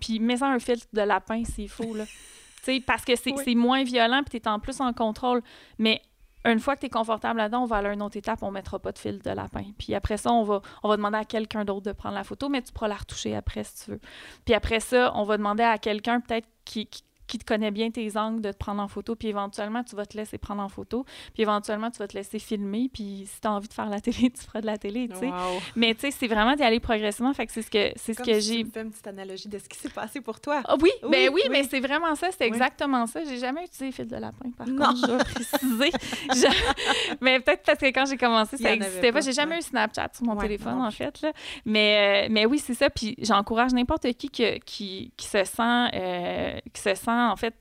puis 0.00 0.20
mets 0.20 0.42
un 0.42 0.58
filtre 0.58 0.86
de 0.92 1.02
lapin 1.02 1.44
s'il 1.44 1.68
faut 1.68 1.94
là 1.94 2.04
tu 2.56 2.64
sais 2.64 2.80
parce 2.80 3.04
que 3.04 3.14
c'est 3.16 3.32
oui. 3.32 3.54
moins 3.54 3.84
violent 3.84 4.22
puis 4.22 4.40
tu 4.40 4.44
es 4.44 4.48
en 4.48 4.58
plus 4.58 4.80
en 4.80 4.92
contrôle 4.92 5.42
mais 5.78 6.02
une 6.44 6.60
fois 6.60 6.76
que 6.76 6.80
tu 6.80 6.86
es 6.86 6.90
confortable 6.90 7.38
là-dedans, 7.38 7.62
on 7.62 7.66
va 7.66 7.76
aller 7.76 7.88
à 7.88 7.92
une 7.92 8.02
autre 8.02 8.16
étape, 8.16 8.42
on 8.42 8.50
mettra 8.50 8.78
pas 8.78 8.92
de 8.92 8.98
fil 8.98 9.18
de 9.18 9.30
lapin. 9.30 9.64
Puis 9.76 9.94
après 9.94 10.16
ça, 10.16 10.32
on 10.32 10.44
va, 10.44 10.62
on 10.82 10.88
va 10.88 10.96
demander 10.96 11.18
à 11.18 11.24
quelqu'un 11.24 11.64
d'autre 11.64 11.82
de 11.82 11.92
prendre 11.92 12.14
la 12.14 12.24
photo, 12.24 12.48
mais 12.48 12.62
tu 12.62 12.72
pourras 12.72 12.88
la 12.88 12.96
retoucher 12.96 13.34
après 13.34 13.64
si 13.64 13.84
tu 13.84 13.90
veux. 13.90 14.00
Puis 14.44 14.54
après 14.54 14.80
ça, 14.80 15.12
on 15.14 15.24
va 15.24 15.36
demander 15.36 15.64
à 15.64 15.78
quelqu'un 15.78 16.20
peut-être 16.20 16.48
qui, 16.64 16.86
qui, 16.86 17.02
qui 17.28 17.38
te 17.38 17.44
connaît 17.44 17.70
bien 17.70 17.90
tes 17.90 18.16
angles 18.16 18.40
de 18.40 18.50
te 18.50 18.56
prendre 18.56 18.82
en 18.82 18.88
photo, 18.88 19.14
puis 19.14 19.28
éventuellement, 19.28 19.84
tu 19.84 19.94
vas 19.94 20.06
te 20.06 20.16
laisser 20.16 20.38
prendre 20.38 20.62
en 20.62 20.68
photo, 20.68 21.04
puis 21.34 21.42
éventuellement, 21.42 21.90
tu 21.90 21.98
vas 21.98 22.08
te 22.08 22.14
laisser 22.14 22.38
filmer, 22.38 22.90
puis 22.92 23.28
si 23.32 23.40
tu 23.40 23.46
as 23.46 23.52
envie 23.52 23.68
de 23.68 23.72
faire 23.72 23.88
la 23.88 24.00
télé, 24.00 24.30
tu 24.34 24.42
feras 24.42 24.60
de 24.60 24.66
la 24.66 24.78
télé, 24.78 25.08
tu 25.08 25.16
sais. 25.16 25.26
Wow. 25.26 25.60
Mais 25.76 25.94
tu 25.94 26.00
sais, 26.00 26.10
c'est 26.10 26.26
vraiment 26.26 26.54
d'y 26.54 26.62
aller 26.62 26.80
progressivement, 26.80 27.32
fait 27.34 27.46
que 27.46 27.52
c'est 27.52 27.62
ce 27.62 27.70
que, 27.70 27.92
c'est 27.96 28.14
ce 28.14 28.22
que 28.22 28.40
si 28.40 28.54
j'ai... 28.54 28.58
Tu 28.62 28.64
me 28.64 28.70
fais 28.70 28.82
une 28.82 28.90
petite 28.90 29.06
analogie 29.06 29.48
de 29.48 29.58
ce 29.58 29.68
qui 29.68 29.78
s'est 29.78 29.90
passé 29.90 30.20
pour 30.20 30.40
toi. 30.40 30.62
Ah, 30.64 30.76
oui, 30.80 30.90
oui, 31.02 31.08
ben 31.10 31.30
oui, 31.32 31.42
oui, 31.44 31.50
mais 31.50 31.64
c'est 31.64 31.80
vraiment 31.80 32.14
ça, 32.14 32.28
c'est 32.36 32.46
exactement 32.46 33.06
ça. 33.06 33.22
J'ai 33.24 33.38
jamais 33.38 33.64
utilisé 33.64 33.92
fil 33.92 34.08
de 34.08 34.16
lapin, 34.16 34.50
par 34.56 34.66
non. 34.66 34.86
contre, 34.86 35.00
je 35.00 35.06
dois 35.06 35.18
préciser. 35.18 35.90
je... 36.34 37.16
Mais 37.20 37.40
peut-être 37.40 37.62
parce 37.64 37.78
que 37.78 37.86
quand 37.86 38.06
j'ai 38.06 38.16
commencé, 38.16 38.56
ça 38.56 38.70
n'existait 38.70 39.12
pas. 39.12 39.20
J'ai 39.20 39.32
jamais 39.32 39.58
eu 39.58 39.62
Snapchat 39.62 40.10
sur 40.14 40.24
mon 40.24 40.34
ouais, 40.34 40.42
téléphone, 40.42 40.78
non. 40.78 40.86
en 40.86 40.90
fait, 40.90 41.20
là. 41.20 41.32
Mais, 41.64 42.26
euh, 42.26 42.28
mais 42.30 42.46
oui, 42.46 42.58
c'est 42.58 42.74
ça, 42.74 42.90
puis 42.90 43.14
j'encourage 43.18 43.72
n'importe 43.72 44.12
qui 44.14 44.30
que, 44.30 44.58
qui, 44.58 45.12
qui 45.16 45.26
se 45.26 45.44
sent, 45.44 45.88
euh, 45.94 46.58
qui 46.72 46.80
se 46.80 46.94
sent, 46.94 47.10
en 47.20 47.36
fait, 47.36 47.54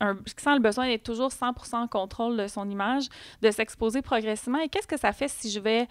un, 0.00 0.16
qui 0.16 0.42
sent 0.42 0.54
le 0.54 0.60
besoin 0.60 0.86
d'être 0.86 1.02
toujours 1.02 1.28
100% 1.28 1.76
en 1.76 1.86
contrôle 1.86 2.36
de 2.36 2.46
son 2.46 2.68
image, 2.68 3.04
de 3.42 3.50
s'exposer 3.50 4.02
progressivement. 4.02 4.58
Et 4.58 4.68
qu'est-ce 4.68 4.86
que 4.86 4.98
ça 4.98 5.12
fait 5.12 5.28
si 5.28 5.50
je 5.50 5.60
vais 5.60 5.86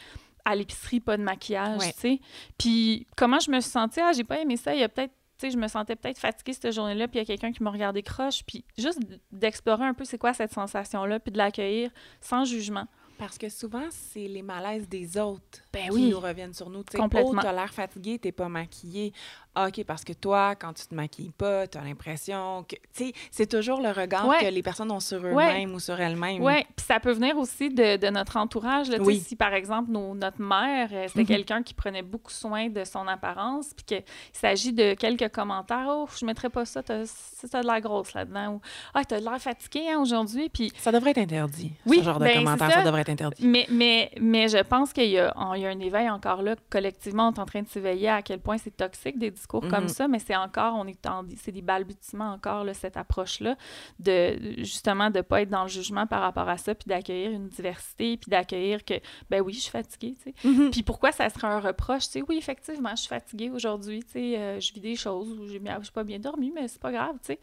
à 0.45 0.55
l'épicerie, 0.55 0.99
pas 0.99 1.17
de 1.17 1.21
maquillage, 1.21 1.79
ouais. 1.79 1.91
tu 1.93 1.99
sais? 1.99 2.19
Puis 2.57 3.07
comment 3.15 3.39
je 3.39 3.51
me 3.51 3.59
suis 3.59 3.69
sentie? 3.69 3.99
Ah, 4.01 4.11
j'ai 4.13 4.23
pas 4.23 4.39
aimé 4.39 4.57
ça. 4.57 4.73
Il 4.73 4.79
y 4.79 4.83
a 4.83 4.89
peut-être 4.89 5.13
tu 5.39 5.47
sais, 5.47 5.53
je 5.53 5.57
me 5.57 5.69
sentais 5.69 5.95
peut-être 5.95 6.19
fatiguée 6.19 6.51
cette 6.51 6.73
journée-là, 6.73 7.07
puis 7.07 7.17
il 7.17 7.21
y 7.21 7.23
a 7.23 7.25
quelqu'un 7.25 7.53
qui 7.53 7.63
me 7.63 7.69
regardait 7.69 8.03
croche, 8.03 8.43
puis 8.45 8.65
juste 8.77 8.99
d'explorer 9.31 9.85
un 9.85 9.93
peu 9.93 10.03
c'est 10.03 10.17
quoi 10.17 10.33
cette 10.33 10.51
sensation-là, 10.51 11.21
puis 11.21 11.31
de 11.31 11.37
l'accueillir 11.37 11.91
sans 12.19 12.43
jugement. 12.43 12.87
Parce 13.19 13.37
que 13.37 13.49
souvent, 13.49 13.87
c'est 13.91 14.27
les 14.27 14.41
malaises 14.41 14.87
des 14.87 15.17
autres 15.17 15.59
ben 15.73 15.89
qui 15.89 15.91
oui. 15.91 16.09
nous 16.09 16.19
reviennent 16.19 16.53
sur 16.53 16.69
nous. 16.69 16.83
T'sais, 16.83 16.97
Complètement. 16.97 17.33
Oh, 17.35 17.41
t'as 17.41 17.51
l'air 17.51 17.73
fatigué, 17.73 18.17
t'es 18.17 18.31
pas 18.31 18.47
maquillée. 18.47 19.11
Ah, 19.55 19.67
OK, 19.67 19.83
parce 19.83 20.05
que 20.05 20.13
toi, 20.13 20.55
quand 20.55 20.73
tu 20.73 20.85
te 20.85 20.95
maquilles 20.95 21.33
pas, 21.37 21.67
t'as 21.67 21.83
l'impression 21.83 22.63
que... 22.63 22.75
Tu 22.95 23.07
sais, 23.07 23.13
c'est 23.29 23.47
toujours 23.47 23.81
le 23.81 23.89
regard 23.89 24.25
ouais. 24.25 24.39
que 24.39 24.45
les 24.45 24.63
personnes 24.63 24.91
ont 24.91 25.01
sur 25.01 25.17
eux-mêmes 25.17 25.69
ouais. 25.69 25.75
ou 25.75 25.79
sur 25.79 25.99
elles-mêmes. 25.99 26.41
Oui, 26.41 26.63
puis 26.77 26.85
ça 26.85 26.99
peut 27.01 27.11
venir 27.11 27.37
aussi 27.37 27.69
de, 27.69 27.97
de 27.97 28.07
notre 28.09 28.37
entourage. 28.37 28.89
Là, 28.89 28.99
oui. 29.01 29.19
Si, 29.19 29.35
par 29.35 29.53
exemple, 29.53 29.91
nos, 29.91 30.15
notre 30.15 30.41
mère, 30.41 30.89
euh, 30.93 31.07
c'était 31.07 31.21
mm 31.21 31.23
-hmm. 31.23 31.27
quelqu'un 31.27 31.63
qui 31.63 31.73
prenait 31.73 32.03
beaucoup 32.03 32.31
soin 32.31 32.69
de 32.69 32.85
son 32.85 33.05
apparence, 33.07 33.73
puis 33.75 33.83
qu'il 33.85 34.03
s'agit 34.31 34.71
de 34.71 34.93
quelques 34.93 35.29
commentaires. 35.29 35.87
«Oh, 35.89 36.07
je 36.17 36.25
mettrais 36.25 36.49
pas 36.49 36.65
ça, 36.65 36.81
t'as 36.81 37.03
de 37.03 37.67
l'air 37.67 37.81
grosse 37.81 38.13
là-dedans.» 38.13 38.53
ou 38.53 38.61
«Ah, 38.93 39.03
t'as 39.03 39.19
de 39.19 39.25
l'air 39.25 39.41
fatiguée 39.41 39.89
hein, 39.89 39.99
aujourd'hui.» 39.99 40.47
Puis 40.55 40.71
Ça 40.77 40.91
devrait 40.91 41.11
être 41.11 41.17
interdit, 41.27 41.73
oui, 41.85 41.97
ce 41.99 42.03
genre 42.03 42.19
de 42.19 42.25
ben, 42.25 42.37
commentaires. 42.37 42.69
Ça. 42.71 42.79
ça. 42.79 42.83
devrait 42.83 43.01
être 43.01 43.08
interdit. 43.09 43.47
Mais, 43.47 43.65
mais, 43.69 44.11
mais 44.19 44.47
je 44.47 44.61
pense 44.63 44.93
qu'il 44.93 45.05
y, 45.05 45.11
y, 45.11 45.19
a 45.19 45.33
un 45.35 45.79
éveil 45.79 46.09
encore 46.09 46.41
là. 46.41 46.55
Collectivement, 46.69 47.29
on 47.29 47.33
est 47.33 47.39
en 47.39 47.45
train 47.45 47.61
de 47.61 47.67
s'éveiller 47.67 48.09
à 48.09 48.21
quel 48.21 48.39
point 48.39 48.57
c'est 48.57 48.75
toxique, 48.75 49.17
des 49.17 49.31
discours 49.31 49.63
mm 49.63 49.67
-hmm. 49.67 49.71
comme 49.71 49.87
ça, 49.87 50.07
mais 50.07 50.19
c'est 50.19 50.35
encore, 50.35 50.75
on 50.75 50.87
est 50.87 50.99
c'est 51.37 51.51
des 51.51 51.61
balbutiements 51.61 52.31
encore, 52.33 52.63
là, 52.63 52.73
cette 52.73 52.97
approche-là, 52.97 53.55
de 53.99 54.37
justement 54.59 55.09
de 55.09 55.21
pas 55.21 55.41
être 55.41 55.49
dans 55.49 55.63
le 55.63 55.69
jugement 55.69 56.05
par 56.07 56.21
rapport 56.21 56.49
à 56.49 56.57
ça, 56.57 56.75
puis 56.75 56.87
d'accueillir 56.87 57.31
une 57.31 57.47
diversité, 57.49 58.17
puis 58.17 58.29
d'accueillir 58.29 58.83
que, 58.83 58.95
ben 59.29 59.41
oui, 59.41 59.53
je 59.53 59.61
suis 59.61 59.71
fatiguée, 59.79 60.15
tu 60.21 60.23
sais. 60.23 60.33
Mm 60.47 60.53
-hmm. 60.53 60.71
Puis 60.73 60.83
pourquoi 60.83 61.11
ça 61.11 61.29
serait 61.29 61.51
un 61.57 61.61
reproche, 61.69 62.05
tu 62.07 62.11
sais, 62.13 62.23
oui, 62.27 62.35
effectivement, 62.43 62.93
je 62.97 63.01
suis 63.03 63.13
fatiguée 63.17 63.49
aujourd'hui, 63.57 63.99
tu 64.03 64.11
sais, 64.13 64.27
euh, 64.37 64.59
je 64.63 64.69
vis 64.73 64.83
des 64.91 64.97
choses 65.05 65.29
où 65.37 65.47
j'ai 65.51 65.61
pas 65.93 66.03
bien 66.11 66.19
dormi, 66.27 66.51
mais 66.55 66.67
c'est 66.71 66.81
pas 66.87 66.93
grave, 66.97 67.15
tu 67.23 67.33
sais. 67.33 67.39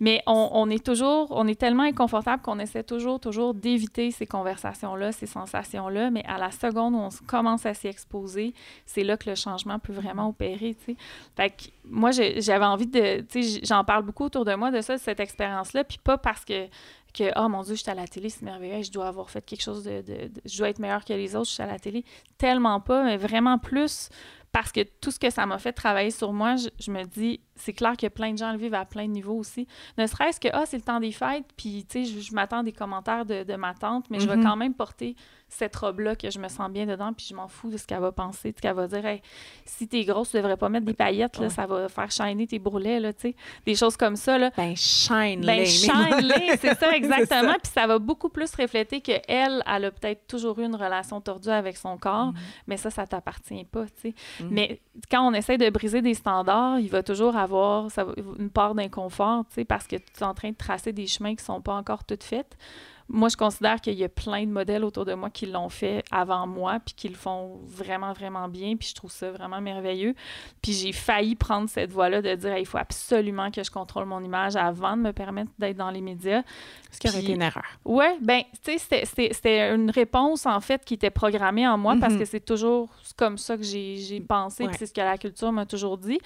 Mais 0.00 0.16
on, 0.26 0.44
on, 0.60 0.66
est 0.76 0.84
toujours, 0.90 1.24
on 1.30 1.46
est 1.52 1.58
tellement 1.64 1.86
inconfortable 1.92 2.42
qu'on 2.44 2.58
essaie 2.64 2.86
toujours, 2.94 3.18
toujours 3.28 3.52
d'éviter 3.64 4.06
ces 4.18 4.26
conversations-là, 4.36 5.01
ces 5.10 5.26
sensations-là, 5.26 6.10
mais 6.10 6.24
à 6.26 6.38
la 6.38 6.50
seconde 6.50 6.94
où 6.94 6.98
on 6.98 7.08
commence 7.26 7.66
à 7.66 7.74
s'y 7.74 7.88
exposer, 7.88 8.54
c'est 8.86 9.02
là 9.02 9.16
que 9.16 9.30
le 9.30 9.36
changement 9.36 9.78
peut 9.78 9.92
vraiment 9.92 10.28
opérer. 10.28 10.76
Fait 11.36 11.50
que 11.50 11.64
moi, 11.84 12.10
j'avais 12.12 12.64
envie 12.64 12.86
de, 12.86 13.24
j'en 13.64 13.84
parle 13.84 14.04
beaucoup 14.04 14.24
autour 14.24 14.44
de 14.44 14.54
moi 14.54 14.70
de 14.70 14.80
ça, 14.80 14.96
de 14.96 15.00
cette 15.00 15.20
expérience-là, 15.20 15.84
puis 15.84 15.98
pas 15.98 16.18
parce 16.18 16.44
que 16.44 16.68
que 17.12 17.24
oh 17.36 17.46
mon 17.48 17.62
dieu 17.62 17.74
je 17.74 17.82
suis 17.82 17.90
à 17.90 17.94
la 17.94 18.06
télé 18.06 18.30
c'est 18.30 18.42
merveilleux 18.42 18.82
je 18.82 18.90
dois 18.90 19.06
avoir 19.06 19.28
fait 19.28 19.42
quelque 19.42 19.60
chose 19.60 19.84
de, 19.84 20.00
de, 20.00 20.30
je 20.46 20.56
dois 20.56 20.70
être 20.70 20.78
meilleure 20.78 21.04
que 21.04 21.12
les 21.12 21.36
autres 21.36 21.48
je 21.48 21.52
suis 21.52 21.62
à 21.62 21.66
la 21.66 21.78
télé 21.78 22.06
tellement 22.38 22.80
pas 22.80 23.04
mais 23.04 23.18
vraiment 23.18 23.58
plus 23.58 24.08
parce 24.52 24.70
que 24.70 24.80
tout 25.00 25.10
ce 25.10 25.18
que 25.18 25.30
ça 25.30 25.46
m'a 25.46 25.58
fait 25.58 25.72
travailler 25.72 26.10
sur 26.10 26.32
moi 26.32 26.56
je, 26.56 26.68
je 26.78 26.90
me 26.90 27.04
dis 27.04 27.40
c'est 27.56 27.72
clair 27.72 27.96
que 27.96 28.06
plein 28.08 28.32
de 28.32 28.38
gens 28.38 28.52
le 28.52 28.58
vivent 28.58 28.74
à 28.74 28.84
plein 28.84 29.06
de 29.06 29.12
niveaux 29.12 29.36
aussi 29.38 29.66
ne 29.98 30.06
serait-ce 30.06 30.38
que 30.38 30.48
ah 30.52 30.64
c'est 30.66 30.76
le 30.76 30.82
temps 30.82 31.00
des 31.00 31.12
fêtes 31.12 31.46
puis 31.56 31.84
tu 31.88 32.04
sais 32.04 32.12
je, 32.12 32.20
je 32.20 32.34
m'attends 32.34 32.62
des 32.62 32.72
commentaires 32.72 33.24
de, 33.24 33.44
de, 33.44 33.54
ma 33.56 33.74
tante 33.74 34.08
mais 34.10 34.18
mm 34.18 34.20
-hmm. 34.20 34.24
je 34.24 34.28
vais 34.36 34.42
quand 34.42 34.56
même 34.56 34.74
porter 34.74 35.16
cette 35.52 35.76
robe-là 35.76 36.16
que 36.16 36.30
je 36.30 36.38
me 36.38 36.48
sens 36.48 36.70
bien 36.70 36.86
dedans, 36.86 37.12
puis 37.12 37.26
je 37.28 37.34
m'en 37.34 37.46
fous 37.46 37.68
de 37.68 37.76
ce 37.76 37.86
qu'elle 37.86 38.00
va 38.00 38.10
penser, 38.10 38.52
de 38.52 38.56
ce 38.56 38.62
qu'elle 38.62 38.74
va 38.74 38.86
dire. 38.88 39.04
Hey, 39.04 39.20
si 39.66 39.86
t'es 39.86 40.04
grosse, 40.04 40.30
tu 40.30 40.38
devrais 40.38 40.56
pas 40.56 40.68
mettre 40.70 40.86
des 40.86 40.94
paillettes, 40.94 41.36
là, 41.36 41.44
ouais. 41.44 41.48
ça 41.50 41.66
va 41.66 41.88
faire 41.88 42.10
shiner 42.10 42.46
tes 42.46 42.58
bourrelets, 42.58 43.00
là, 43.00 43.12
tu 43.12 43.20
sais. 43.20 43.36
Des 43.66 43.74
choses 43.74 43.96
comme 43.96 44.16
ça, 44.16 44.38
là. 44.38 44.50
Ben, 44.56 44.74
shine 44.74 45.44
Ben, 45.44 45.66
shine 45.66 45.92
c'est 46.58 46.74
ça, 46.78 46.96
exactement. 46.96 47.54
Puis 47.62 47.72
ça 47.72 47.86
va 47.86 47.98
beaucoup 47.98 48.30
plus 48.30 48.54
refléter 48.54 49.02
qu'elle, 49.02 49.62
elle 49.66 49.84
a 49.84 49.90
peut-être 49.90 50.26
toujours 50.26 50.58
eu 50.58 50.64
une 50.64 50.76
relation 50.76 51.20
tordue 51.20 51.50
avec 51.50 51.76
son 51.76 51.98
corps, 51.98 52.28
mm 52.28 52.34
-hmm. 52.36 52.62
mais 52.66 52.76
ça, 52.78 52.90
ça 52.90 53.06
t'appartient 53.06 53.64
pas, 53.64 53.84
tu 53.84 53.92
sais. 54.02 54.08
Mm 54.08 54.44
-hmm. 54.44 54.48
Mais 54.50 54.80
quand 55.10 55.28
on 55.28 55.34
essaie 55.34 55.58
de 55.58 55.68
briser 55.70 56.00
des 56.00 56.14
standards, 56.14 56.78
il 56.80 56.88
va 56.88 57.02
toujours 57.02 57.36
avoir 57.36 57.90
ça, 57.90 58.06
une 58.38 58.50
part 58.50 58.74
d'inconfort, 58.74 59.44
tu 59.48 59.54
sais, 59.54 59.64
parce 59.64 59.86
que 59.86 59.96
tu 59.96 60.20
es 60.20 60.24
en 60.24 60.34
train 60.34 60.50
de 60.50 60.56
tracer 60.66 60.92
des 60.92 61.06
chemins 61.06 61.34
qui 61.36 61.44
sont 61.44 61.60
pas 61.60 61.74
encore 61.74 62.04
toutes 62.04 62.24
faites 62.24 62.56
moi, 63.12 63.28
je 63.28 63.36
considère 63.36 63.80
qu'il 63.80 63.94
y 63.94 64.04
a 64.04 64.08
plein 64.08 64.44
de 64.44 64.50
modèles 64.50 64.84
autour 64.84 65.04
de 65.04 65.12
moi 65.12 65.28
qui 65.28 65.44
l'ont 65.44 65.68
fait 65.68 66.02
avant 66.10 66.46
moi, 66.46 66.80
puis 66.84 66.94
qui 66.94 67.08
le 67.08 67.14
font 67.14 67.60
vraiment, 67.66 68.14
vraiment 68.14 68.48
bien, 68.48 68.74
puis 68.76 68.88
je 68.88 68.94
trouve 68.94 69.12
ça 69.12 69.30
vraiment 69.30 69.60
merveilleux. 69.60 70.14
Puis 70.62 70.72
j'ai 70.72 70.92
failli 70.92 71.34
prendre 71.36 71.68
cette 71.68 71.92
voie-là 71.92 72.22
de 72.22 72.34
dire, 72.34 72.56
il 72.56 72.64
faut 72.64 72.78
absolument 72.78 73.50
que 73.50 73.62
je 73.62 73.70
contrôle 73.70 74.06
mon 74.06 74.24
image 74.24 74.56
avant 74.56 74.96
de 74.96 75.02
me 75.02 75.12
permettre 75.12 75.50
d'être 75.58 75.76
dans 75.76 75.90
les 75.90 76.00
médias. 76.00 76.42
Ce 76.90 76.98
qui 76.98 77.08
aurait 77.08 77.22
été 77.22 77.32
une 77.32 77.42
erreur. 77.42 77.78
Oui, 77.84 78.06
bien, 78.20 78.42
tu 78.64 78.78
sais, 78.78 79.04
c'était 79.04 79.74
une 79.74 79.90
réponse, 79.90 80.46
en 80.46 80.60
fait, 80.60 80.82
qui 80.82 80.94
était 80.94 81.10
programmée 81.10 81.68
en 81.68 81.76
moi, 81.76 81.94
mm 81.94 81.98
-hmm. 81.98 82.00
parce 82.00 82.16
que 82.16 82.24
c'est 82.24 82.44
toujours 82.44 82.88
comme 83.16 83.36
ça 83.36 83.56
que 83.58 83.62
j'ai 83.62 84.20
pensé, 84.26 84.62
ouais. 84.62 84.70
puis 84.70 84.78
c'est 84.78 84.86
ce 84.86 84.94
que 84.94 85.02
la 85.02 85.18
culture 85.18 85.52
m'a 85.52 85.66
toujours 85.66 85.98
dit. 85.98 86.18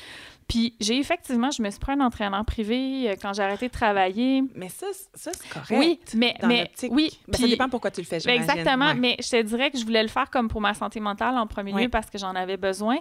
Puis 0.48 0.74
j'ai 0.80 0.98
effectivement, 0.98 1.50
je 1.50 1.60
me 1.62 1.70
suis 1.70 1.80
pris 1.80 1.92
un 1.92 2.00
entraîneur 2.00 2.44
privé 2.44 3.10
euh, 3.10 3.16
quand 3.20 3.32
j'ai 3.32 3.42
arrêté 3.42 3.66
de 3.66 3.72
travailler. 3.72 4.44
Mais 4.54 4.68
ça, 4.68 4.86
ça 5.14 5.32
c'est 5.32 5.48
correct. 5.48 5.76
Oui, 5.78 6.00
mais, 6.14 6.36
mais 6.42 6.70
oui. 6.90 7.18
Mais 7.28 7.38
ça 7.38 7.46
dépend 7.46 7.68
pourquoi 7.68 7.90
tu 7.90 8.00
le 8.00 8.06
fais, 8.06 8.20
j'imagine. 8.20 8.42
Exactement, 8.42 8.86
ouais. 8.86 8.94
mais 8.94 9.16
je 9.20 9.30
te 9.30 9.42
dirais 9.42 9.70
que 9.70 9.78
je 9.78 9.84
voulais 9.84 10.02
le 10.02 10.08
faire 10.08 10.30
comme 10.30 10.48
pour 10.48 10.60
ma 10.60 10.74
santé 10.74 11.00
mentale 11.00 11.36
en 11.36 11.46
premier 11.46 11.72
ouais. 11.72 11.84
lieu 11.84 11.88
parce 11.88 12.10
que 12.10 12.18
j'en 12.18 12.34
avais 12.34 12.56
besoin. 12.56 12.98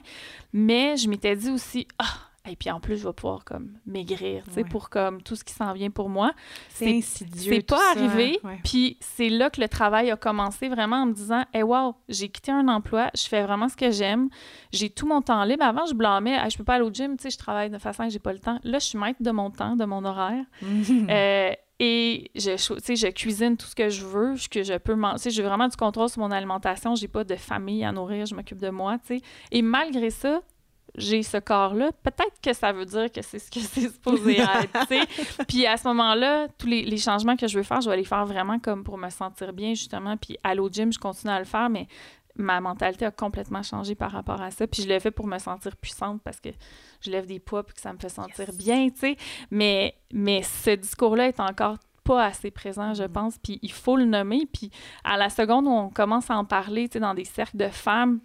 Mais 0.54 0.98
je 0.98 1.10
m'étais 1.10 1.36
dit 1.36 1.50
aussi, 1.50 1.88
ah, 2.00 2.14
et 2.48 2.56
puis 2.56 2.70
en 2.70 2.80
plus, 2.80 2.98
je 2.98 3.08
vais 3.08 3.14
pouvoir 3.14 3.44
comme 3.44 3.78
maigrir, 3.86 4.44
tu 4.46 4.52
sais, 4.52 4.64
ouais. 4.64 4.70
pour 4.70 4.90
comme 4.90 5.22
tout 5.22 5.36
ce 5.36 5.44
qui 5.44 5.54
s'en 5.54 5.74
vient 5.74 5.90
pour 5.90 6.10
moi. 6.10 6.32
C'est 6.70 6.98
insidieux. 6.98 7.54
C'est 7.56 7.66
pas 7.66 7.78
ça. 7.78 7.92
arrivé. 7.92 8.40
Ouais. 8.44 8.60
Puis 8.64 8.98
c'est 9.00 9.30
là 9.30 9.50
que 9.50 9.60
le 9.60 9.68
travail 9.68 10.12
a 10.12 10.16
commencé 10.16 10.70
vraiment 10.70 10.98
en 10.98 11.06
me 11.08 11.14
disant, 11.14 11.44
hey, 11.54 11.64
wow, 11.64 11.96
j'ai 12.08 12.30
quitté 12.30 12.52
un 12.52 12.68
emploi, 12.68 13.10
je 13.16 13.28
fais 13.28 13.44
vraiment 13.44 13.68
ce 13.68 13.76
que 13.76 13.90
j'aime, 13.92 14.30
j'ai 14.72 14.90
tout 14.90 15.08
mon 15.08 15.22
temps 15.22 15.44
libre. 15.44 15.64
Avant, 15.64 15.86
je 15.86 15.94
blâmais, 15.94 16.36
hey, 16.36 16.50
je 16.50 16.58
peux 16.58 16.64
pas 16.64 16.76
aller 16.76 16.86
au 16.86 16.92
gym, 16.92 17.18
tu 17.18 17.24
sais, 17.24 17.30
je 17.32 17.38
travaille 17.38 17.70
de 17.70 17.78
façon 17.78 18.04
que 18.04 18.10
j'ai 18.10 18.20
pas 18.20 18.34
le 18.34 18.40
temps. 18.40 18.60
Là, 18.64 18.80
je 18.80 18.86
suis 18.86 18.98
maître 18.98 19.22
de 19.22 19.32
mon 19.32 19.50
temps, 19.50 19.76
de 19.76 19.86
mon 19.86 20.06
horaire. 20.06 20.46
euh, 20.62 21.52
et 21.80 22.32
je, 22.36 22.56
je 22.56 23.12
cuisine 23.12 23.58
tout 23.58 23.66
ce 23.66 23.76
que 23.76 23.90
je 23.90 24.06
veux, 24.06 24.36
que 24.50 24.64
je 24.64 24.78
peux 24.78 24.96
manger. 24.96 25.30
J'ai 25.30 25.44
vraiment 25.44 25.68
du 25.68 25.76
contrôle 25.76 26.10
sur 26.10 26.22
mon 26.22 26.32
alimentation. 26.32 26.96
J'ai 26.96 27.10
pas 27.10 27.24
de 27.24 27.36
famille 27.36 27.84
à 27.84 27.92
nourrir, 27.92 28.26
je 28.26 28.34
m'occupe 28.34 28.60
de 28.60 28.70
moi. 28.70 28.98
sais. 29.04 29.22
Et 29.52 29.62
malgré 29.62 30.10
ça, 30.10 30.42
j'ai 30.98 31.24
ce 31.24 31.38
corps-là, 31.38 31.92
peut-être 32.04 32.40
que 32.42 32.54
ça 32.54 32.72
veut 32.72 32.86
dire 32.86 33.12
que 33.12 33.22
c'est 33.22 33.40
ce 33.40 33.52
que 33.52 33.60
c'est 33.62 33.90
supposé 33.90 34.40
être. 34.40 34.88
puis 35.48 35.66
à 35.66 35.76
ce 35.76 35.88
moment-là, 35.90 36.48
tous 36.58 36.68
les, 36.68 36.84
les, 36.84 36.98
changements 36.98 37.36
que 37.36 37.48
je 37.48 37.58
veux 37.58 37.64
faire, 37.64 37.82
je 37.82 37.90
vais 37.90 37.98
les 37.98 38.06
faire 38.06 38.26
vraiment 38.26 38.60
comme 38.60 38.86
pour 38.86 38.98
me 38.98 39.10
sentir 39.10 39.52
bien, 39.52 39.74
justement. 39.74 40.16
Puis 40.16 40.38
aller 40.44 40.62
au 40.62 40.70
gym, 40.70 40.94
je 40.94 41.00
continue 41.00 41.34
à 41.34 41.40
le 41.40 41.46
faire, 41.46 41.70
mais 41.70 41.88
ma 42.38 42.60
mentalité 42.60 43.06
a 43.06 43.12
complètement 43.12 43.64
changé 43.64 43.96
par 43.96 44.12
rapport 44.12 44.42
à 44.42 44.52
ça. 44.52 44.68
Puis 44.68 44.84
je 44.84 44.88
l'ai 44.88 45.00
fait 45.00 45.12
pour 45.12 45.28
me 45.28 45.38
sentir 45.38 45.76
puissante 45.78 46.22
parce 46.24 46.40
que 46.40 46.50
je 47.02 47.12
lève 47.12 47.26
des 47.26 47.40
poids 47.40 47.64
puis 47.64 47.76
que 47.76 47.82
ça 47.82 47.94
me 47.94 47.98
fait 47.98 48.10
sentir 48.10 48.52
bien, 48.54 48.90
tu 48.90 49.00
sais. 49.00 49.18
Mais, 49.52 49.96
mais 50.12 50.42
ce 50.44 50.72
discours-là 50.72 51.28
est 51.28 51.40
encore 51.40 51.78
pas 52.04 52.24
assez 52.24 52.52
présent, 52.52 52.94
je 52.94 53.04
mm. 53.04 53.10
pense, 53.10 53.38
puis 53.38 53.60
il 53.62 53.72
faut 53.72 53.98
le 53.98 54.06
nommer. 54.06 54.48
Puis 54.52 54.72
à 55.04 55.18
la 55.18 55.30
seconde 55.30 55.66
où 55.68 55.72
on 55.72 55.90
commence 55.90 56.30
à 56.30 56.38
en 56.38 56.46
parler, 56.46 56.88
tu 56.88 56.94
sais, 56.94 57.00
dans 57.00 57.14
des 57.14 57.26
cercles 57.26 57.58
de 57.58 57.70
femmes, 57.70 58.20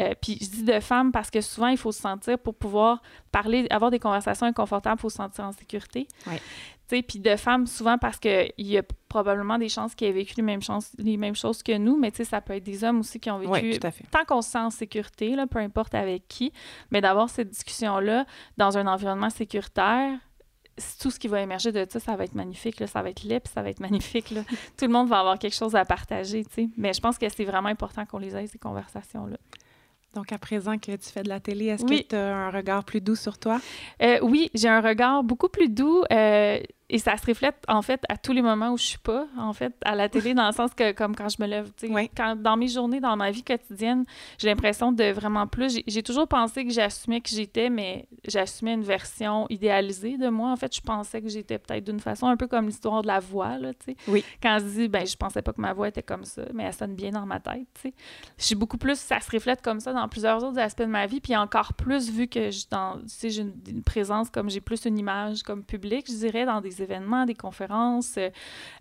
euh, 0.00 0.14
puis 0.20 0.38
je 0.40 0.50
dis 0.50 0.62
de 0.64 0.80
femmes 0.80 1.12
parce 1.12 1.30
que 1.30 1.40
souvent, 1.40 1.68
il 1.68 1.78
faut 1.78 1.92
se 1.92 2.00
sentir 2.00 2.38
pour 2.38 2.54
pouvoir 2.54 3.02
parler, 3.32 3.66
avoir 3.70 3.90
des 3.90 3.98
conversations 3.98 4.46
inconfortables, 4.46 4.96
il 4.98 5.02
faut 5.02 5.10
se 5.10 5.16
sentir 5.16 5.44
en 5.44 5.52
sécurité. 5.52 6.06
Ouais. 6.26 6.40
Puis 6.88 7.20
de 7.20 7.36
femmes, 7.36 7.66
souvent 7.66 7.98
parce 7.98 8.18
qu'il 8.18 8.50
y 8.58 8.78
a 8.78 8.82
probablement 9.08 9.58
des 9.58 9.68
chances 9.68 9.94
qui 9.94 10.04
aient 10.06 10.12
vécu 10.12 10.34
les 10.36 10.42
mêmes, 10.42 10.62
chances, 10.62 10.92
les 10.98 11.16
mêmes 11.16 11.36
choses 11.36 11.62
que 11.62 11.76
nous, 11.76 11.96
mais 11.98 12.10
ça 12.12 12.40
peut 12.40 12.54
être 12.54 12.64
des 12.64 12.82
hommes 12.84 13.00
aussi 13.00 13.20
qui 13.20 13.30
ont 13.30 13.38
vécu. 13.38 13.50
Oui, 13.52 13.78
tout 13.78 13.86
à 13.86 13.90
fait. 13.90 14.04
Tant 14.10 14.24
qu'on 14.24 14.42
se 14.42 14.50
sent 14.50 14.58
en 14.58 14.70
sécurité, 14.70 15.34
là, 15.36 15.46
peu 15.46 15.58
importe 15.58 15.94
avec 15.94 16.26
qui, 16.28 16.52
mais 16.90 17.00
d'avoir 17.00 17.28
cette 17.28 17.50
discussion-là 17.50 18.24
dans 18.56 18.78
un 18.78 18.86
environnement 18.86 19.30
sécuritaire, 19.30 20.18
tout 21.00 21.10
ce 21.10 21.18
qui 21.18 21.28
va 21.28 21.40
émerger 21.40 21.72
de 21.72 21.84
ça, 21.88 21.98
ça 22.00 22.16
va 22.16 22.24
être 22.24 22.34
magnifique, 22.34 22.78
là, 22.80 22.86
ça 22.86 23.02
va 23.02 23.10
être 23.10 23.22
laid, 23.24 23.42
ça 23.52 23.62
va 23.62 23.70
être 23.70 23.80
magnifique. 23.88 24.30
Là. 24.30 24.42
tout 24.76 24.86
le 24.86 24.92
monde 24.92 25.08
va 25.08 25.20
avoir 25.20 25.38
quelque 25.38 25.56
chose 25.56 25.74
à 25.74 25.84
partager, 25.84 26.44
tu 26.44 26.54
sais. 26.54 26.68
Mais 26.76 26.92
je 26.92 27.00
pense 27.00 27.18
que 27.18 27.28
c'est 27.28 27.44
vraiment 27.44 27.68
important 27.68 28.06
qu'on 28.06 28.18
les 28.18 28.36
ait, 28.36 28.46
ces 28.46 28.58
conversations-là. 28.58 29.36
Donc, 30.14 30.32
à 30.32 30.38
présent 30.38 30.78
que 30.78 30.96
tu 30.96 31.10
fais 31.10 31.22
de 31.22 31.28
la 31.28 31.38
télé, 31.38 31.66
est-ce 31.66 31.84
Oui. 31.84 32.02
que 32.04 32.08
tu 32.08 32.16
as 32.16 32.34
un 32.34 32.50
regard 32.50 32.82
plus 32.84 33.00
doux 33.00 33.14
sur 33.14 33.38
toi? 33.38 33.60
Euh, 34.02 34.18
oui, 34.22 34.50
j'ai 34.54 34.68
un 34.68 34.80
regard 34.80 35.22
beaucoup 35.22 35.48
plus 35.48 35.68
doux 35.68 36.02
euh, 36.10 36.58
et 36.90 36.98
ça 36.98 37.16
se 37.16 37.26
reflète 37.26 37.56
en 37.68 37.82
fait 37.82 38.00
à 38.08 38.16
tous 38.16 38.32
les 38.32 38.40
moments 38.42 38.70
où 38.70 38.78
je 38.78 38.84
suis 38.84 38.98
pas 38.98 39.26
en 39.36 39.52
fait 39.52 39.74
à 39.84 39.94
la 39.94 40.08
télé 40.08 40.32
dans 40.34 40.46
le 40.46 40.52
sens 40.52 40.72
que 40.74 40.92
comme 40.92 41.14
quand 41.14 41.28
je 41.28 41.36
me 41.40 41.46
lève, 41.46 41.70
tu 41.76 41.86
sais, 41.86 41.92
Oui. 41.92 42.10
quand 42.16 42.34
dans 42.36 42.56
mes 42.56 42.68
journées, 42.68 43.00
dans 43.00 43.16
ma 43.16 43.30
vie 43.30 43.42
quotidienne, 43.44 44.04
j'ai 44.38 44.48
l'impression 44.48 44.92
de 44.92 45.04
vraiment 45.12 45.46
plus. 45.46 45.74
j'ai- 45.74 45.84
J'ai 45.86 46.02
toujours 46.02 46.26
pensé 46.28 46.64
que 46.64 46.72
j'assumais 46.72 47.20
que 47.20 47.28
j'étais, 47.30 47.68
mais 47.70 48.06
j'assumais 48.26 48.74
une 48.74 48.82
version 48.82 49.46
idéalisée 49.50 50.16
de 50.16 50.28
moi. 50.28 50.50
En 50.52 50.56
fait, 50.56 50.74
je 50.74 50.80
pensais 50.80 51.20
que 51.20 51.28
j'étais 51.28 51.58
peut-être 51.58 51.84
d'une 51.84 52.00
façon 52.00 52.26
un 52.26 52.36
peu 52.36 52.46
comme 52.46 52.66
l'histoire 52.66 53.02
de 53.02 53.06
la 53.08 53.20
voix 53.20 53.58
là, 53.58 53.72
tu 53.74 53.92
sais. 53.92 53.96
Oui. 54.08 54.24
Quand 54.42 54.58
je 54.60 54.64
dis 54.64 54.88
ben 54.88 55.06
je 55.06 55.16
pensais 55.16 55.42
pas 55.42 55.52
que 55.52 55.60
ma 55.60 55.72
voix 55.72 55.88
était 55.88 56.02
comme 56.02 56.24
ça, 56.24 56.42
mais 56.54 56.64
elle 56.64 56.72
sonne 56.72 56.94
bien 56.94 57.10
dans 57.10 57.26
ma 57.26 57.40
tête, 57.40 57.66
tu 57.74 57.80
sais. 57.82 57.94
Je 58.38 58.44
suis 58.44 58.54
beaucoup 58.54 58.78
plus, 58.78 58.98
ça 58.98 59.20
se 59.20 59.30
reflète 59.30 59.60
comme 59.62 59.80
ça 59.80 59.92
dans 59.92 60.08
plusieurs 60.08 60.42
autres 60.42 60.58
aspects 60.58 60.80
de 60.82 60.86
ma 60.86 61.06
vie, 61.06 61.20
puis 61.20 61.36
encore 61.36 61.74
plus 61.74 62.10
vu 62.10 62.28
que 62.28 62.50
je, 62.50 62.64
dans, 62.70 62.96
tu 62.98 63.08
sais, 63.08 63.30
j'ai 63.30 63.42
une, 63.42 63.54
une 63.68 63.82
présence 63.82 64.30
comme 64.30 64.48
j'ai 64.48 64.60
plus 64.60 64.84
une 64.86 64.98
image 64.98 65.42
comme 65.42 65.64
publique, 65.64 66.06
je 66.08 66.16
dirais, 66.16 66.46
dans 66.46 66.60
des 66.60 66.77
événements, 66.82 67.26
des 67.26 67.34
conférences, 67.34 68.16
euh, 68.18 68.30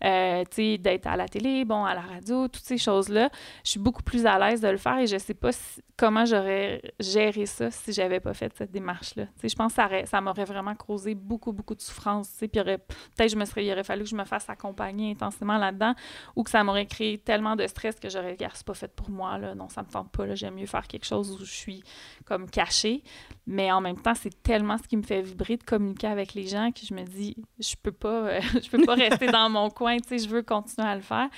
euh, 0.03 0.43
d'être 0.77 1.07
à 1.07 1.15
la 1.15 1.27
télé, 1.27 1.65
bon, 1.65 1.85
à 1.85 1.93
la 1.93 2.01
radio, 2.01 2.47
toutes 2.47 2.63
ces 2.63 2.77
choses-là. 2.77 3.29
Je 3.63 3.71
suis 3.71 3.79
beaucoup 3.79 4.03
plus 4.03 4.25
à 4.25 4.37
l'aise 4.39 4.61
de 4.61 4.67
le 4.67 4.77
faire 4.77 4.99
et 4.99 5.07
je 5.07 5.17
sais 5.17 5.33
pas 5.33 5.51
comment 5.97 6.25
j'aurais 6.25 6.81
géré 6.99 7.45
ça 7.45 7.71
si 7.71 7.91
j'avais 7.91 8.19
pas 8.19 8.33
fait 8.33 8.53
cette 8.55 8.71
démarche-là. 8.71 9.25
Je 9.43 9.55
pense 9.55 9.73
que 9.73 9.75
ça, 9.75 9.89
ça 10.05 10.21
m'aurait 10.21 10.45
vraiment 10.45 10.75
causé 10.75 11.15
beaucoup, 11.15 11.51
beaucoup 11.51 11.75
de 11.75 11.81
souffrance, 11.81 12.29
puis 12.39 12.47
peut-être 12.49 13.31
je 13.31 13.35
me 13.35 13.45
serais, 13.45 13.65
il 13.65 13.71
aurait 13.71 13.83
fallu 13.83 14.03
que 14.03 14.09
je 14.09 14.15
me 14.15 14.25
fasse 14.25 14.49
accompagner 14.49 15.11
intensément 15.11 15.57
là-dedans 15.57 15.95
ou 16.35 16.43
que 16.43 16.49
ça 16.49 16.63
m'aurait 16.63 16.85
créé 16.85 17.17
tellement 17.17 17.55
de 17.55 17.65
stress 17.67 17.99
que 17.99 18.09
j'aurais 18.09 18.35
dit, 18.35 18.45
c'est 18.53 18.65
pas 18.65 18.73
fait 18.73 18.93
pour 18.93 19.09
moi, 19.09 19.37
là, 19.37 19.55
non, 19.55 19.69
ça 19.69 19.81
me 19.81 19.87
tente 19.87 20.11
pas, 20.11 20.33
j'aime 20.35 20.55
mieux 20.55 20.65
faire 20.65 20.87
quelque 20.87 21.05
chose 21.05 21.31
où 21.31 21.43
je 21.43 21.51
suis 21.51 21.83
comme 22.25 22.49
cachée. 22.49 23.03
Mais 23.45 23.71
en 23.71 23.81
même 23.81 23.99
temps, 23.99 24.15
c'est 24.15 24.43
tellement 24.43 24.77
ce 24.77 24.87
qui 24.87 24.97
me 24.97 25.03
fait 25.03 25.21
vibrer 25.21 25.57
de 25.57 25.63
communiquer 25.63 26.07
avec 26.07 26.33
les 26.33 26.47
gens 26.47 26.71
que 26.71 26.85
je 26.85 26.93
me 26.93 27.03
dis, 27.03 27.35
je 27.59 27.75
peux 27.89 27.91
pas, 27.91 28.27
euh, 28.27 28.41
je 28.63 28.69
peux 28.69 28.83
pas 28.85 28.95
rester 28.95 29.27
dans 29.27 29.49
mon 29.49 29.69
coin, 29.69 29.97
tu 29.97 30.09
sais, 30.09 30.19
je 30.19 30.29
veux 30.29 30.41
continuer 30.41 30.87
à 30.87 30.95
le 30.95 31.01
faire. 31.01 31.29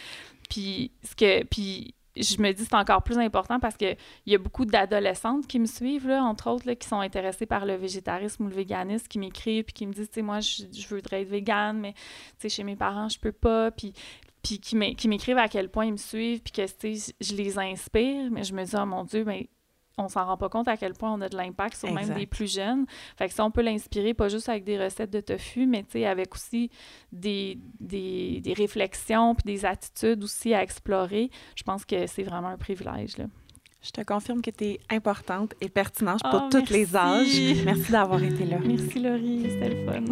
Puis, 0.49 0.91
ce 1.03 1.15
que, 1.15 1.43
puis 1.45 1.93
je 2.17 2.41
me 2.41 2.51
dis, 2.51 2.65
c'est 2.65 2.75
encore 2.75 3.03
plus 3.03 3.17
important 3.17 3.59
parce 3.59 3.77
qu'il 3.77 3.95
y 4.25 4.35
a 4.35 4.38
beaucoup 4.38 4.65
d'adolescentes 4.65 5.47
qui 5.47 5.59
me 5.59 5.65
suivent, 5.65 6.07
là, 6.07 6.23
entre 6.23 6.49
autres, 6.49 6.67
là, 6.67 6.75
qui 6.75 6.88
sont 6.88 6.99
intéressées 6.99 7.45
par 7.45 7.65
le 7.65 7.75
végétarisme 7.75 8.45
ou 8.45 8.47
le 8.49 8.55
véganisme, 8.55 9.07
qui 9.07 9.19
m'écrivent 9.19 9.65
puis 9.65 9.73
qui 9.73 9.88
me 9.88 9.93
disent, 9.93 10.09
tu 10.09 10.15
sais, 10.15 10.21
moi, 10.21 10.39
je, 10.39 10.63
je 10.71 10.88
voudrais 10.88 11.21
être 11.21 11.29
végane, 11.29 11.79
mais, 11.79 11.93
tu 11.93 11.99
sais, 12.39 12.49
chez 12.49 12.63
mes 12.63 12.75
parents, 12.75 13.09
je 13.09 13.19
peux 13.19 13.31
pas. 13.31 13.71
Puis, 13.71 13.93
puis 14.43 14.59
qui 14.59 14.75
m'é- 14.75 14.95
qui 14.95 15.07
m'écrivent 15.07 15.38
à 15.38 15.47
quel 15.47 15.69
point 15.69 15.85
ils 15.85 15.91
me 15.91 15.97
suivent, 15.97 16.41
puis 16.41 16.51
que, 16.51 16.65
tu 16.65 16.97
sais, 16.97 17.13
je 17.21 17.35
les 17.35 17.59
inspire, 17.59 18.29
mais 18.31 18.43
je 18.43 18.53
me 18.53 18.63
dis, 18.63 18.75
oh 18.75 18.85
mon 18.85 19.03
Dieu, 19.03 19.23
ben 19.23 19.43
on 19.99 20.09
s'en 20.09 20.25
rend 20.25 20.38
pas 20.38 20.49
compte 20.49 20.67
à 20.67 20.77
quel 20.77 20.93
point 20.93 21.13
on 21.13 21.21
a 21.21 21.29
de 21.29 21.38
l'impact 21.38 21.77
sur 21.77 21.91
même 21.91 22.13
des 22.13 22.25
plus 22.25 22.51
jeunes. 22.51 22.85
Fait 23.17 23.27
que 23.27 23.33
ça, 23.33 23.45
on 23.45 23.51
peut 23.51 23.62
l'inspirer 23.62 24.13
pas 24.13 24.29
juste 24.29 24.49
avec 24.49 24.63
des 24.63 24.81
recettes 24.81 25.12
de 25.12 25.21
tofu, 25.21 25.65
mais 25.65 25.83
tu 25.83 25.91
sais, 25.91 26.05
avec 26.05 26.33
aussi 26.33 26.69
des, 27.12 27.57
des, 27.79 28.41
des 28.41 28.53
réflexions 28.53 29.35
puis 29.35 29.45
des 29.45 29.65
attitudes 29.65 30.23
aussi 30.23 30.53
à 30.53 30.63
explorer. 30.63 31.29
Je 31.55 31.63
pense 31.63 31.85
que 31.85 32.07
c'est 32.07 32.23
vraiment 32.23 32.49
un 32.49 32.57
privilège. 32.57 33.17
Là. 33.17 33.25
Je 33.81 33.91
te 33.91 34.01
confirme 34.01 34.41
que 34.41 34.51
tu 34.51 34.65
es 34.65 34.79
importante 34.89 35.53
et 35.62 35.69
pertinente 35.69 36.19
Oh, 36.25 36.29
pour 36.31 36.49
tous 36.49 36.69
les 36.69 36.97
âges. 36.97 37.63
Merci 37.63 37.91
d'avoir 37.91 38.21
été 38.21 38.43
là. 38.45 38.57
Merci 38.62 38.99
Laurie, 38.99 39.47
c'était 39.49 39.69
le 39.69 39.85
fun. 39.85 40.03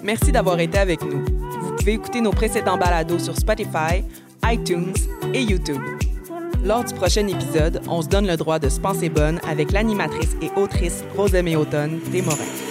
Merci 0.02 0.32
d'avoir 0.32 0.58
été 0.60 0.78
avec 0.78 1.02
nous. 1.02 1.24
Vous 1.24 1.76
pouvez 1.76 1.92
écouter 1.94 2.20
nos 2.20 2.30
précédents 2.32 2.76
balados 2.76 3.18
sur 3.18 3.36
Spotify, 3.36 4.04
iTunes 4.48 4.92
et 5.34 5.42
YouTube. 5.42 5.82
Lors 6.64 6.84
du 6.84 6.94
prochain 6.94 7.26
épisode, 7.26 7.80
on 7.88 8.02
se 8.02 8.08
donne 8.08 8.26
le 8.26 8.36
droit 8.36 8.58
de 8.58 8.68
se 8.68 8.78
penser 8.78 9.08
bonne 9.08 9.40
avec 9.48 9.72
l'animatrice 9.72 10.36
et 10.40 10.50
autrice 10.56 11.04
Rosemée 11.16 11.56
Automne 11.56 11.98
Desmorin. 12.12 12.65